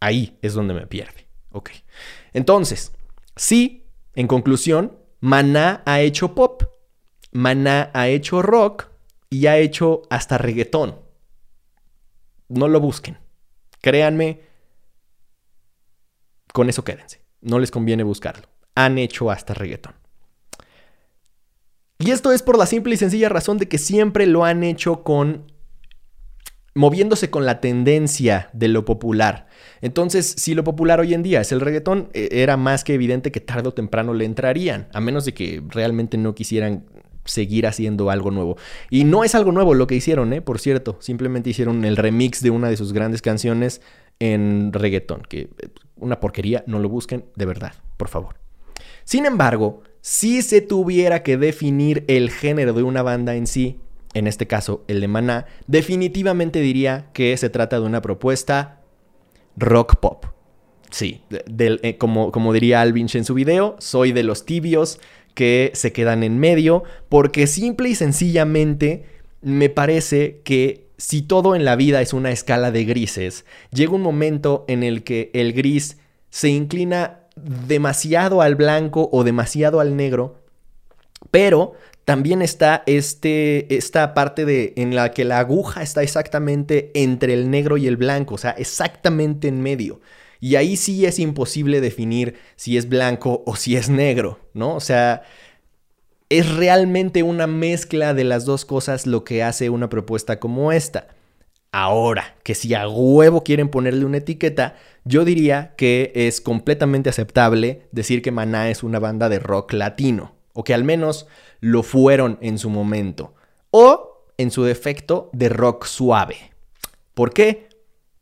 Ahí 0.00 0.38
es 0.42 0.54
donde 0.54 0.74
me 0.74 0.86
pierde. 0.86 1.26
Ok. 1.52 1.70
Entonces, 2.32 2.92
sí, 3.36 3.86
en 4.14 4.26
conclusión, 4.26 4.98
Maná 5.20 5.82
ha 5.86 6.00
hecho 6.00 6.34
pop, 6.34 6.64
Maná 7.30 7.90
ha 7.94 8.08
hecho 8.08 8.42
rock 8.42 8.88
y 9.30 9.46
ha 9.46 9.56
hecho 9.56 10.02
hasta 10.10 10.36
reggaetón. 10.36 11.00
No 12.48 12.68
lo 12.68 12.80
busquen. 12.80 13.16
Créanme, 13.80 14.42
con 16.52 16.68
eso 16.68 16.84
quédense. 16.84 17.22
No 17.40 17.58
les 17.58 17.70
conviene 17.70 18.02
buscarlo 18.02 18.51
han 18.74 18.98
hecho 18.98 19.30
hasta 19.30 19.54
reggaetón. 19.54 19.94
Y 21.98 22.10
esto 22.10 22.32
es 22.32 22.42
por 22.42 22.58
la 22.58 22.66
simple 22.66 22.94
y 22.94 22.96
sencilla 22.96 23.28
razón 23.28 23.58
de 23.58 23.68
que 23.68 23.78
siempre 23.78 24.26
lo 24.26 24.44
han 24.44 24.64
hecho 24.64 25.04
con 25.04 25.52
moviéndose 26.74 27.30
con 27.30 27.44
la 27.44 27.60
tendencia 27.60 28.48
de 28.52 28.68
lo 28.68 28.84
popular. 28.84 29.46
Entonces, 29.82 30.34
si 30.38 30.54
lo 30.54 30.64
popular 30.64 31.00
hoy 31.00 31.14
en 31.14 31.22
día 31.22 31.40
es 31.40 31.52
el 31.52 31.60
reggaetón, 31.60 32.08
e, 32.14 32.28
era 32.32 32.56
más 32.56 32.82
que 32.82 32.94
evidente 32.94 33.30
que 33.30 33.40
tarde 33.40 33.68
o 33.68 33.74
temprano 33.74 34.14
le 34.14 34.24
entrarían, 34.24 34.88
a 34.92 35.00
menos 35.00 35.24
de 35.24 35.34
que 35.34 35.62
realmente 35.68 36.16
no 36.16 36.34
quisieran 36.34 36.86
seguir 37.24 37.66
haciendo 37.66 38.10
algo 38.10 38.30
nuevo. 38.30 38.56
Y 38.90 39.04
no 39.04 39.22
es 39.22 39.34
algo 39.34 39.52
nuevo 39.52 39.74
lo 39.74 39.86
que 39.86 39.94
hicieron, 39.94 40.32
¿eh? 40.32 40.40
por 40.40 40.58
cierto, 40.58 40.96
simplemente 41.00 41.50
hicieron 41.50 41.84
el 41.84 41.96
remix 41.96 42.42
de 42.42 42.50
una 42.50 42.68
de 42.68 42.76
sus 42.76 42.92
grandes 42.92 43.22
canciones 43.22 43.80
en 44.18 44.72
reggaetón, 44.72 45.22
que 45.28 45.40
eh, 45.40 45.68
una 45.96 46.20
porquería, 46.20 46.64
no 46.66 46.78
lo 46.78 46.88
busquen, 46.88 47.26
de 47.36 47.46
verdad, 47.46 47.74
por 47.96 48.08
favor. 48.08 48.36
Sin 49.04 49.26
embargo, 49.26 49.82
si 50.00 50.42
se 50.42 50.60
tuviera 50.60 51.22
que 51.22 51.36
definir 51.36 52.04
el 52.08 52.30
género 52.30 52.72
de 52.72 52.82
una 52.82 53.02
banda 53.02 53.34
en 53.36 53.46
sí, 53.46 53.78
en 54.14 54.26
este 54.26 54.46
caso 54.46 54.84
el 54.88 55.00
de 55.00 55.08
Maná, 55.08 55.46
definitivamente 55.66 56.60
diría 56.60 57.06
que 57.12 57.36
se 57.36 57.50
trata 57.50 57.80
de 57.80 57.86
una 57.86 58.02
propuesta 58.02 58.80
rock 59.56 59.96
pop. 59.96 60.26
Sí, 60.90 61.22
eh, 61.30 61.96
como, 61.96 62.32
como 62.32 62.52
diría 62.52 62.82
Alvinch 62.82 63.14
en 63.14 63.24
su 63.24 63.34
video, 63.34 63.76
soy 63.78 64.12
de 64.12 64.22
los 64.22 64.44
tibios 64.44 65.00
que 65.34 65.70
se 65.74 65.92
quedan 65.92 66.22
en 66.22 66.38
medio, 66.38 66.84
porque 67.08 67.46
simple 67.46 67.88
y 67.88 67.94
sencillamente 67.94 69.04
me 69.40 69.70
parece 69.70 70.40
que 70.44 70.88
si 70.98 71.22
todo 71.22 71.54
en 71.56 71.64
la 71.64 71.76
vida 71.76 72.02
es 72.02 72.12
una 72.12 72.30
escala 72.30 72.70
de 72.70 72.84
grises, 72.84 73.44
llega 73.72 73.92
un 73.92 74.02
momento 74.02 74.64
en 74.68 74.82
el 74.82 75.02
que 75.02 75.30
el 75.32 75.52
gris 75.52 75.98
se 76.28 76.50
inclina 76.50 77.21
demasiado 77.36 78.42
al 78.42 78.54
blanco 78.54 79.08
o 79.12 79.24
demasiado 79.24 79.80
al 79.80 79.96
negro, 79.96 80.42
pero 81.30 81.74
también 82.04 82.42
está 82.42 82.82
este, 82.86 83.74
esta 83.74 84.12
parte 84.14 84.44
de, 84.44 84.72
en 84.76 84.94
la 84.94 85.12
que 85.12 85.24
la 85.24 85.38
aguja 85.38 85.82
está 85.82 86.02
exactamente 86.02 86.90
entre 86.94 87.34
el 87.34 87.50
negro 87.50 87.76
y 87.76 87.86
el 87.86 87.96
blanco, 87.96 88.34
o 88.34 88.38
sea, 88.38 88.50
exactamente 88.52 89.48
en 89.48 89.62
medio. 89.62 90.00
Y 90.40 90.56
ahí 90.56 90.76
sí 90.76 91.06
es 91.06 91.20
imposible 91.20 91.80
definir 91.80 92.34
si 92.56 92.76
es 92.76 92.88
blanco 92.88 93.44
o 93.46 93.54
si 93.54 93.76
es 93.76 93.88
negro, 93.88 94.40
¿no? 94.54 94.74
O 94.74 94.80
sea, 94.80 95.22
es 96.28 96.52
realmente 96.56 97.22
una 97.22 97.46
mezcla 97.46 98.12
de 98.12 98.24
las 98.24 98.44
dos 98.44 98.64
cosas 98.64 99.06
lo 99.06 99.22
que 99.22 99.44
hace 99.44 99.70
una 99.70 99.88
propuesta 99.88 100.40
como 100.40 100.72
esta. 100.72 101.08
Ahora, 101.70 102.34
que 102.42 102.54
si 102.54 102.74
a 102.74 102.88
huevo 102.88 103.44
quieren 103.44 103.68
ponerle 103.68 104.04
una 104.04 104.18
etiqueta, 104.18 104.74
yo 105.04 105.24
diría 105.24 105.74
que 105.76 106.12
es 106.14 106.40
completamente 106.40 107.10
aceptable 107.10 107.88
decir 107.92 108.22
que 108.22 108.30
Maná 108.30 108.70
es 108.70 108.82
una 108.82 108.98
banda 108.98 109.28
de 109.28 109.38
rock 109.38 109.72
latino, 109.72 110.34
o 110.52 110.64
que 110.64 110.74
al 110.74 110.84
menos 110.84 111.26
lo 111.60 111.82
fueron 111.82 112.38
en 112.40 112.58
su 112.58 112.70
momento, 112.70 113.34
o 113.70 114.26
en 114.38 114.50
su 114.50 114.64
defecto 114.64 115.30
de 115.32 115.48
rock 115.48 115.86
suave. 115.86 116.52
¿Por 117.14 117.32
qué? 117.32 117.68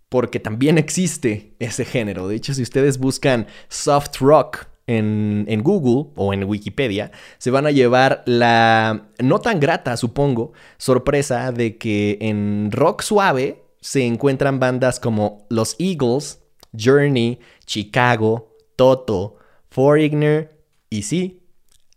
Porque 0.09 0.41
también 0.41 0.79
existe 0.79 1.55
ese 1.59 1.85
género. 1.85 2.29
De 2.29 2.37
hecho, 2.37 2.55
si 2.55 2.63
ustedes 2.63 2.99
buscan 2.99 3.47
soft 3.69 4.17
rock 4.21 4.67
en, 4.87 5.63
Google 5.63 6.11
o 6.17 6.33
en 6.35 6.45
Wikipedia, 6.45 7.13
se 7.39 7.51
van 7.51 7.67
a 7.67 7.71
llevar 7.71 8.23
la 8.27 9.09
no 9.19 9.39
tan 9.39 9.61
grata, 9.61 9.97
supongo, 9.97 10.53
sorpresa 10.79 11.53
de 11.53 11.79
que 11.79 12.19
en 12.21 12.71
rock 12.73 13.03
suave 13.03 13.63
se 13.81 14.05
encuentran 14.05 14.59
bandas 14.59 14.99
como 14.99 15.47
los 15.49 15.77
Eagles, 15.79 16.41
Journey, 16.79 17.41
Chicago, 17.67 18.57
Toto, 18.77 19.37
Foreigner 19.71 20.59
y 20.89 21.03
sí, 21.03 21.43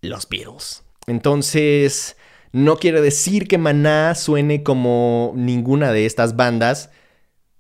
los 0.02 0.28
Beatles. 0.28 0.84
Entonces, 1.08 2.18
no 2.52 2.78
quiere 2.78 3.02
decir 3.02 3.48
que 3.48 3.58
Maná 3.58 4.16
suene 4.16 4.64
como 4.64 5.34
ninguna 5.36 5.92
de 5.92 6.06
estas 6.06 6.36
bandas, 6.36 6.92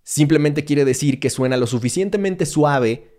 simplemente 0.04 0.66
quiere 0.66 0.86
decir 0.86 1.20
que 1.20 1.30
suena 1.30 1.58
lo 1.58 1.68
suficientemente 1.68 2.46
suave 2.46 3.10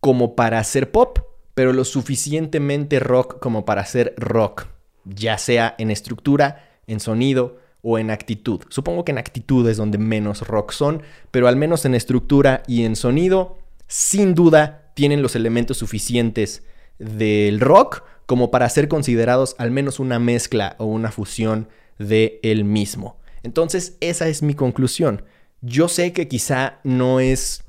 como 0.00 0.34
para 0.34 0.58
hacer 0.58 0.90
pop 0.90 1.18
pero 1.54 1.72
lo 1.72 1.84
suficientemente 1.84 2.98
rock 2.98 3.38
como 3.38 3.64
para 3.64 3.84
ser 3.84 4.14
rock, 4.16 4.66
ya 5.04 5.38
sea 5.38 5.74
en 5.78 5.90
estructura, 5.90 6.68
en 6.86 7.00
sonido 7.00 7.58
o 7.82 7.98
en 7.98 8.10
actitud. 8.10 8.60
Supongo 8.68 9.04
que 9.04 9.12
en 9.12 9.18
actitud 9.18 9.68
es 9.68 9.76
donde 9.76 9.98
menos 9.98 10.46
rock 10.46 10.72
son, 10.72 11.02
pero 11.30 11.48
al 11.48 11.56
menos 11.56 11.84
en 11.84 11.94
estructura 11.94 12.62
y 12.66 12.84
en 12.84 12.96
sonido, 12.96 13.58
sin 13.88 14.34
duda 14.34 14.92
tienen 14.94 15.22
los 15.22 15.36
elementos 15.36 15.78
suficientes 15.78 16.62
del 16.98 17.60
rock 17.60 18.04
como 18.26 18.50
para 18.50 18.68
ser 18.68 18.88
considerados 18.88 19.56
al 19.58 19.70
menos 19.70 20.00
una 20.00 20.18
mezcla 20.18 20.76
o 20.78 20.86
una 20.86 21.10
fusión 21.10 21.68
de 21.98 22.40
él 22.42 22.64
mismo. 22.64 23.16
Entonces, 23.42 23.96
esa 24.00 24.28
es 24.28 24.42
mi 24.42 24.54
conclusión. 24.54 25.24
Yo 25.60 25.88
sé 25.88 26.12
que 26.12 26.28
quizá 26.28 26.78
no 26.84 27.20
es 27.20 27.64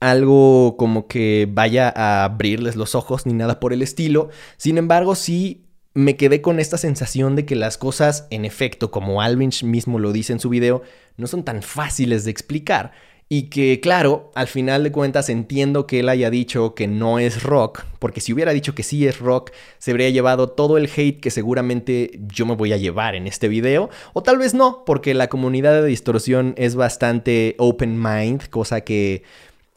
algo 0.00 0.76
como 0.76 1.06
que 1.06 1.48
vaya 1.50 1.92
a 1.94 2.24
abrirles 2.24 2.74
los 2.74 2.94
ojos 2.94 3.26
ni 3.26 3.32
nada 3.32 3.60
por 3.60 3.72
el 3.72 3.82
estilo. 3.82 4.30
Sin 4.56 4.78
embargo, 4.78 5.14
sí 5.14 5.67
me 5.98 6.16
quedé 6.16 6.40
con 6.40 6.60
esta 6.60 6.78
sensación 6.78 7.34
de 7.34 7.44
que 7.44 7.56
las 7.56 7.76
cosas, 7.76 8.28
en 8.30 8.44
efecto, 8.44 8.92
como 8.92 9.20
Alvinch 9.20 9.64
mismo 9.64 9.98
lo 9.98 10.12
dice 10.12 10.32
en 10.32 10.38
su 10.38 10.48
video, 10.48 10.82
no 11.16 11.26
son 11.26 11.42
tan 11.42 11.60
fáciles 11.60 12.24
de 12.24 12.30
explicar. 12.30 12.92
Y 13.28 13.50
que, 13.50 13.80
claro, 13.80 14.30
al 14.36 14.46
final 14.46 14.84
de 14.84 14.92
cuentas 14.92 15.28
entiendo 15.28 15.88
que 15.88 15.98
él 15.98 16.08
haya 16.08 16.30
dicho 16.30 16.76
que 16.76 16.86
no 16.86 17.18
es 17.18 17.42
rock, 17.42 17.82
porque 17.98 18.20
si 18.20 18.32
hubiera 18.32 18.52
dicho 18.52 18.76
que 18.76 18.84
sí 18.84 19.08
es 19.08 19.18
rock, 19.18 19.50
se 19.78 19.90
habría 19.90 20.08
llevado 20.10 20.50
todo 20.50 20.78
el 20.78 20.88
hate 20.88 21.18
que 21.18 21.32
seguramente 21.32 22.20
yo 22.32 22.46
me 22.46 22.54
voy 22.54 22.72
a 22.72 22.76
llevar 22.76 23.16
en 23.16 23.26
este 23.26 23.48
video, 23.48 23.90
o 24.12 24.22
tal 24.22 24.38
vez 24.38 24.54
no, 24.54 24.84
porque 24.86 25.14
la 25.14 25.26
comunidad 25.26 25.82
de 25.82 25.88
distorsión 25.88 26.54
es 26.56 26.76
bastante 26.76 27.56
open 27.58 28.00
mind, 28.00 28.48
cosa 28.50 28.82
que 28.82 29.24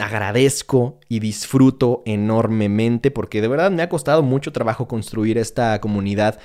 agradezco 0.02 1.00
y 1.08 1.20
disfruto 1.20 2.04
enormemente, 2.06 3.12
porque 3.12 3.42
de 3.42 3.48
verdad 3.48 3.72
me 3.72 3.84
ha 3.84 3.90
costado 3.90 4.24
mucho 4.24 4.52
trabajo 4.52 4.88
construir 4.88 5.38
esta 5.38 5.80
comunidad 5.80 6.40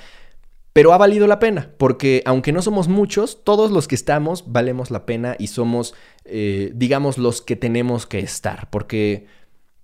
pero 0.77 0.93
ha 0.93 0.99
valido 0.99 1.25
la 1.25 1.39
pena, 1.39 1.71
porque 1.79 2.21
aunque 2.23 2.51
no 2.51 2.61
somos 2.61 2.87
muchos, 2.87 3.43
todos 3.43 3.71
los 3.71 3.87
que 3.87 3.95
estamos 3.95 4.51
valemos 4.51 4.91
la 4.91 5.07
pena 5.07 5.35
y 5.39 5.47
somos, 5.47 5.95
eh, 6.23 6.71
digamos, 6.75 7.17
los 7.17 7.41
que 7.41 7.55
tenemos 7.55 8.05
que 8.05 8.19
estar. 8.19 8.69
Porque 8.69 9.25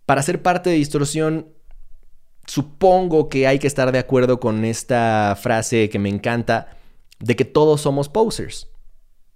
para 0.05 0.21
ser 0.21 0.43
parte 0.43 0.69
de 0.69 0.76
distorsión, 0.76 1.47
supongo 2.45 3.28
que 3.28 3.47
hay 3.47 3.57
que 3.57 3.65
estar 3.65 3.91
de 3.91 3.97
acuerdo 3.97 4.39
con 4.39 4.65
esta 4.65 5.36
frase 5.36 5.89
que 5.89 5.97
me 5.97 6.09
encanta, 6.09 6.78
de 7.19 7.36
que 7.36 7.45
todos 7.45 7.82
somos 7.82 8.07
posers, 8.07 8.69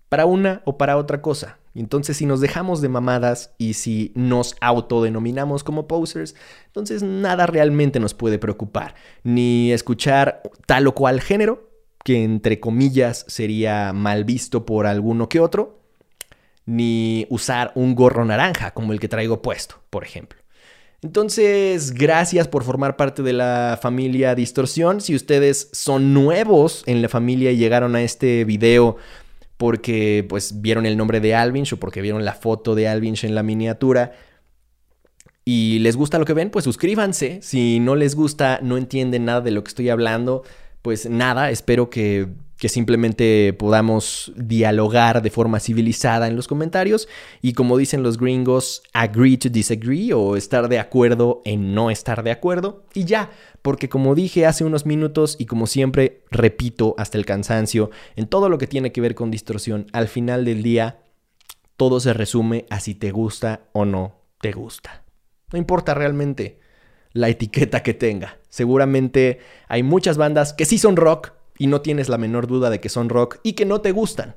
para 0.10 0.28
una 0.28 0.62
o 0.64 0.78
para 0.78 0.96
otra 0.96 1.24
cosa. 1.24 1.58
Entonces, 1.80 2.18
si 2.18 2.26
nos 2.26 2.42
dejamos 2.42 2.82
de 2.82 2.90
mamadas 2.90 3.54
y 3.58 3.74
si 3.74 4.12
nos 4.16 4.56
autodenominamos 4.62 5.64
como 5.64 5.88
posers, 5.88 6.36
entonces 6.66 7.04
nada 7.04 7.46
realmente 7.46 8.00
nos 8.00 8.14
puede 8.14 8.40
preocupar. 8.40 8.96
Ni 9.24 9.72
escuchar 9.72 10.42
tal 10.66 10.88
o 10.88 10.96
cual 10.96 11.22
género, 11.22 11.70
que 12.04 12.24
entre 12.24 12.60
comillas 12.60 13.26
sería 13.28 13.94
mal 13.94 14.24
visto 14.24 14.66
por 14.66 14.88
alguno 14.88 15.30
que 15.30 15.40
otro, 15.40 15.80
ni 16.66 17.28
usar 17.30 17.72
un 17.76 17.96
gorro 17.96 18.26
naranja 18.26 18.72
como 18.72 18.94
el 18.94 19.00
que 19.00 19.08
traigo 19.08 19.42
puesto, 19.42 19.76
por 19.90 20.04
ejemplo. 20.04 20.40
Entonces, 21.04 21.94
gracias 21.94 22.48
por 22.48 22.64
formar 22.64 22.96
parte 22.98 23.22
de 23.22 23.34
la 23.34 23.78
familia 23.80 24.34
Distorsión. 24.34 25.00
Si 25.00 25.14
ustedes 25.14 25.70
son 25.72 26.14
nuevos 26.14 26.82
en 26.88 27.04
la 27.04 27.10
familia 27.10 27.52
y 27.52 27.58
llegaron 27.58 27.96
a 27.96 28.02
este 28.02 28.46
video 28.46 28.98
porque 29.58 30.26
pues 30.30 30.62
vieron 30.62 30.86
el 30.86 30.98
nombre 30.98 31.20
de 31.20 31.36
Alvinch 31.36 31.74
o 31.74 31.78
porque 31.78 32.02
vieron 32.02 32.24
la 32.24 32.34
foto 32.34 32.76
de 32.76 32.88
Alvinch 32.88 33.24
en 33.24 33.36
la 33.36 33.44
miniatura 33.44 34.14
y 35.50 35.80
les 35.80 35.96
gusta 35.96 36.20
lo 36.20 36.26
que 36.26 36.34
ven, 36.34 36.50
pues 36.50 36.66
suscríbanse. 36.66 37.40
Si 37.42 37.80
no 37.80 37.96
les 37.96 38.16
gusta, 38.16 38.60
no 38.62 38.76
entienden 38.76 39.24
nada 39.24 39.40
de 39.40 39.52
lo 39.52 39.64
que 39.64 39.70
estoy 39.70 39.88
hablando, 39.88 40.44
pues 40.82 41.10
nada, 41.10 41.52
espero 41.52 41.90
que 41.90 42.28
que 42.58 42.70
simplemente 42.70 43.54
podamos 43.54 44.32
dialogar 44.36 45.22
de 45.22 45.30
forma 45.30 45.60
civilizada 45.60 46.28
en 46.28 46.36
los 46.36 46.48
comentarios 46.48 47.08
y 47.42 47.54
como 47.54 47.78
dicen 47.78 48.04
los 48.04 48.18
gringos, 48.18 48.84
agree 48.94 49.38
to 49.38 49.50
disagree 49.50 50.14
o 50.14 50.36
estar 50.36 50.68
de 50.68 50.80
acuerdo 50.80 51.42
en 51.46 51.74
no 51.74 51.92
estar 51.92 52.24
de 52.24 52.32
acuerdo 52.32 52.84
y 52.94 53.06
ya, 53.06 53.32
porque 53.62 53.90
como 53.90 54.16
dije 54.16 54.46
hace 54.46 54.64
unos 54.64 54.86
minutos 54.86 55.36
y 55.40 55.46
como 55.46 55.68
siempre 55.68 56.24
repito 56.32 56.96
hasta 56.98 57.18
el 57.18 57.26
cansancio, 57.26 57.92
en 58.16 58.28
todo 58.28 58.50
lo 58.50 58.58
que 58.58 58.68
tiene 58.68 58.92
que 58.92 59.02
ver 59.02 59.14
con 59.14 59.32
distorsión, 59.32 59.88
al 59.94 60.08
final 60.08 60.46
del 60.46 60.64
día 60.64 61.02
todo 61.76 62.00
se 62.00 62.14
resume 62.14 62.66
a 62.70 62.80
si 62.80 62.96
te 62.96 63.12
gusta 63.12 63.62
o 63.72 63.86
no 63.86 64.22
te 64.42 64.52
gusta. 64.52 65.04
No 65.52 65.60
importa 65.60 65.94
realmente 65.94 66.60
la 67.14 67.30
etiqueta 67.30 67.84
que 67.84 67.94
tenga. 67.94 68.40
Seguramente 68.50 69.40
hay 69.68 69.84
muchas 69.84 70.18
bandas 70.18 70.54
que 70.54 70.66
sí 70.66 70.78
son 70.78 70.96
rock, 70.96 71.34
y 71.58 71.68
no 71.68 71.82
tienes 71.82 72.10
la 72.10 72.18
menor 72.18 72.48
duda 72.48 72.70
de 72.70 72.80
que 72.80 72.90
son 72.90 73.10
rock 73.10 73.40
y 73.44 73.54
que 73.54 73.66
no 73.66 73.82
te 73.82 73.92
gustan. 73.92 74.36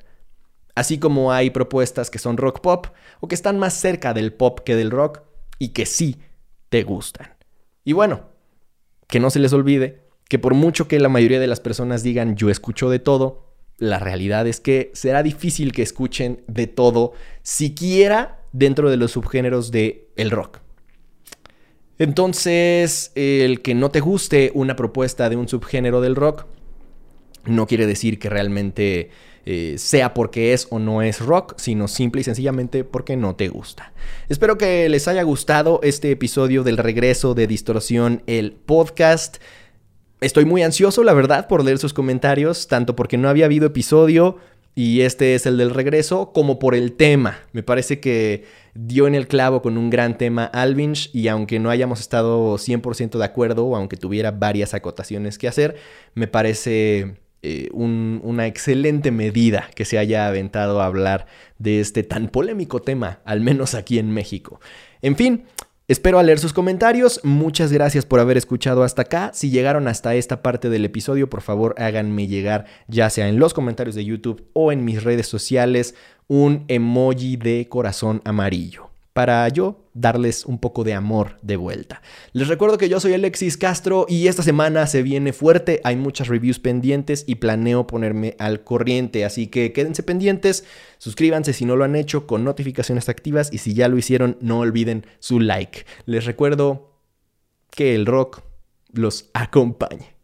Así 0.74 0.98
como 0.98 1.32
hay 1.32 1.50
propuestas 1.50 2.10
que 2.10 2.18
son 2.18 2.36
rock 2.36 2.60
pop 2.60 2.86
o 3.20 3.28
que 3.28 3.34
están 3.34 3.58
más 3.58 3.74
cerca 3.74 4.14
del 4.14 4.32
pop 4.32 4.60
que 4.60 4.76
del 4.76 4.90
rock 4.90 5.20
y 5.58 5.68
que 5.68 5.86
sí 5.86 6.16
te 6.68 6.82
gustan. 6.82 7.34
Y 7.84 7.92
bueno, 7.92 8.22
que 9.08 9.20
no 9.20 9.30
se 9.30 9.40
les 9.40 9.52
olvide 9.52 10.02
que 10.28 10.38
por 10.38 10.54
mucho 10.54 10.86
que 10.86 11.00
la 11.00 11.08
mayoría 11.08 11.40
de 11.40 11.48
las 11.48 11.60
personas 11.60 12.04
digan 12.04 12.36
yo 12.36 12.50
escucho 12.50 12.88
de 12.88 13.00
todo, 13.00 13.50
la 13.78 13.98
realidad 13.98 14.46
es 14.46 14.60
que 14.60 14.92
será 14.94 15.22
difícil 15.24 15.72
que 15.72 15.82
escuchen 15.82 16.44
de 16.46 16.68
todo, 16.68 17.12
siquiera 17.42 18.40
dentro 18.52 18.90
de 18.90 18.96
los 18.96 19.10
subgéneros 19.10 19.72
de 19.72 20.08
el 20.16 20.30
rock. 20.30 20.58
Entonces, 21.98 23.10
el 23.16 23.60
que 23.60 23.74
no 23.74 23.90
te 23.90 24.00
guste 24.00 24.52
una 24.54 24.76
propuesta 24.76 25.28
de 25.28 25.36
un 25.36 25.48
subgénero 25.48 26.00
del 26.00 26.14
rock 26.14 26.46
no 27.44 27.66
quiere 27.66 27.86
decir 27.86 28.18
que 28.18 28.28
realmente 28.28 29.10
eh, 29.46 29.76
sea 29.78 30.12
porque 30.12 30.52
es 30.52 30.68
o 30.70 30.78
no 30.78 31.02
es 31.02 31.20
rock, 31.20 31.54
sino 31.56 31.88
simple 31.88 32.20
y 32.20 32.24
sencillamente 32.24 32.84
porque 32.84 33.16
no 33.16 33.36
te 33.36 33.48
gusta. 33.48 33.92
Espero 34.28 34.58
que 34.58 34.88
les 34.88 35.08
haya 35.08 35.22
gustado 35.22 35.80
este 35.82 36.10
episodio 36.10 36.62
del 36.62 36.76
regreso 36.76 37.34
de 37.34 37.46
Distorsión, 37.46 38.22
el 38.26 38.52
podcast. 38.52 39.38
Estoy 40.20 40.44
muy 40.44 40.62
ansioso, 40.62 41.02
la 41.04 41.14
verdad, 41.14 41.48
por 41.48 41.64
leer 41.64 41.78
sus 41.78 41.94
comentarios, 41.94 42.68
tanto 42.68 42.94
porque 42.94 43.16
no 43.16 43.28
había 43.28 43.46
habido 43.46 43.66
episodio 43.66 44.36
y 44.74 45.00
este 45.00 45.34
es 45.34 45.46
el 45.46 45.56
del 45.56 45.70
regreso, 45.70 46.32
como 46.32 46.58
por 46.58 46.74
el 46.74 46.92
tema. 46.92 47.38
Me 47.52 47.62
parece 47.62 47.98
que 47.98 48.44
dio 48.74 49.06
en 49.06 49.14
el 49.14 49.26
clavo 49.26 49.62
con 49.62 49.76
un 49.76 49.90
gran 49.90 50.16
tema 50.16 50.44
Alvinch 50.44 51.10
y 51.12 51.28
aunque 51.28 51.58
no 51.58 51.70
hayamos 51.70 52.00
estado 52.00 52.56
100% 52.56 53.18
de 53.18 53.24
acuerdo 53.24 53.74
aunque 53.74 53.96
tuviera 53.96 54.30
varias 54.30 54.74
acotaciones 54.74 55.38
que 55.38 55.48
hacer, 55.48 55.76
me 56.14 56.28
parece 56.28 57.16
eh, 57.42 57.68
una 57.72 58.46
excelente 58.46 59.10
medida 59.10 59.70
que 59.74 59.84
se 59.84 59.98
haya 59.98 60.26
aventado 60.26 60.80
a 60.80 60.86
hablar 60.86 61.26
de 61.58 61.80
este 61.80 62.02
tan 62.02 62.28
polémico 62.28 62.80
tema, 62.80 63.20
al 63.24 63.40
menos 63.40 63.74
aquí 63.74 63.98
en 63.98 64.10
México. 64.10 64.60
En 65.02 65.16
fin, 65.16 65.44
Espero 65.88 66.20
a 66.20 66.22
leer 66.22 66.38
sus 66.38 66.52
comentarios. 66.52 67.20
Muchas 67.24 67.72
gracias 67.72 68.06
por 68.06 68.20
haber 68.20 68.36
escuchado 68.36 68.84
hasta 68.84 69.02
acá. 69.02 69.32
Si 69.34 69.50
llegaron 69.50 69.88
hasta 69.88 70.14
esta 70.14 70.40
parte 70.40 70.70
del 70.70 70.84
episodio, 70.84 71.28
por 71.28 71.40
favor 71.40 71.74
háganme 71.78 72.28
llegar, 72.28 72.66
ya 72.86 73.10
sea 73.10 73.26
en 73.26 73.40
los 73.40 73.54
comentarios 73.54 73.96
de 73.96 74.04
YouTube 74.04 74.46
o 74.52 74.70
en 74.70 74.84
mis 74.84 75.02
redes 75.02 75.26
sociales, 75.26 75.96
un 76.28 76.64
emoji 76.68 77.36
de 77.36 77.66
corazón 77.68 78.22
amarillo 78.24 78.89
para 79.12 79.48
yo 79.48 79.88
darles 79.92 80.44
un 80.46 80.58
poco 80.58 80.84
de 80.84 80.94
amor 80.94 81.38
de 81.42 81.56
vuelta. 81.56 82.00
Les 82.32 82.48
recuerdo 82.48 82.78
que 82.78 82.88
yo 82.88 83.00
soy 83.00 83.12
Alexis 83.12 83.56
Castro 83.56 84.06
y 84.08 84.28
esta 84.28 84.42
semana 84.42 84.86
se 84.86 85.02
viene 85.02 85.32
fuerte, 85.32 85.80
hay 85.84 85.96
muchas 85.96 86.28
reviews 86.28 86.58
pendientes 86.58 87.24
y 87.26 87.36
planeo 87.36 87.86
ponerme 87.86 88.36
al 88.38 88.62
corriente, 88.62 89.24
así 89.24 89.48
que 89.48 89.72
quédense 89.72 90.02
pendientes, 90.02 90.64
suscríbanse 90.98 91.52
si 91.52 91.64
no 91.64 91.76
lo 91.76 91.84
han 91.84 91.96
hecho 91.96 92.26
con 92.26 92.44
notificaciones 92.44 93.08
activas 93.08 93.52
y 93.52 93.58
si 93.58 93.74
ya 93.74 93.88
lo 93.88 93.98
hicieron 93.98 94.36
no 94.40 94.60
olviden 94.60 95.06
su 95.18 95.40
like. 95.40 95.84
Les 96.06 96.24
recuerdo 96.24 96.94
que 97.70 97.94
el 97.94 98.06
rock 98.06 98.42
los 98.92 99.30
acompañe. 99.34 100.19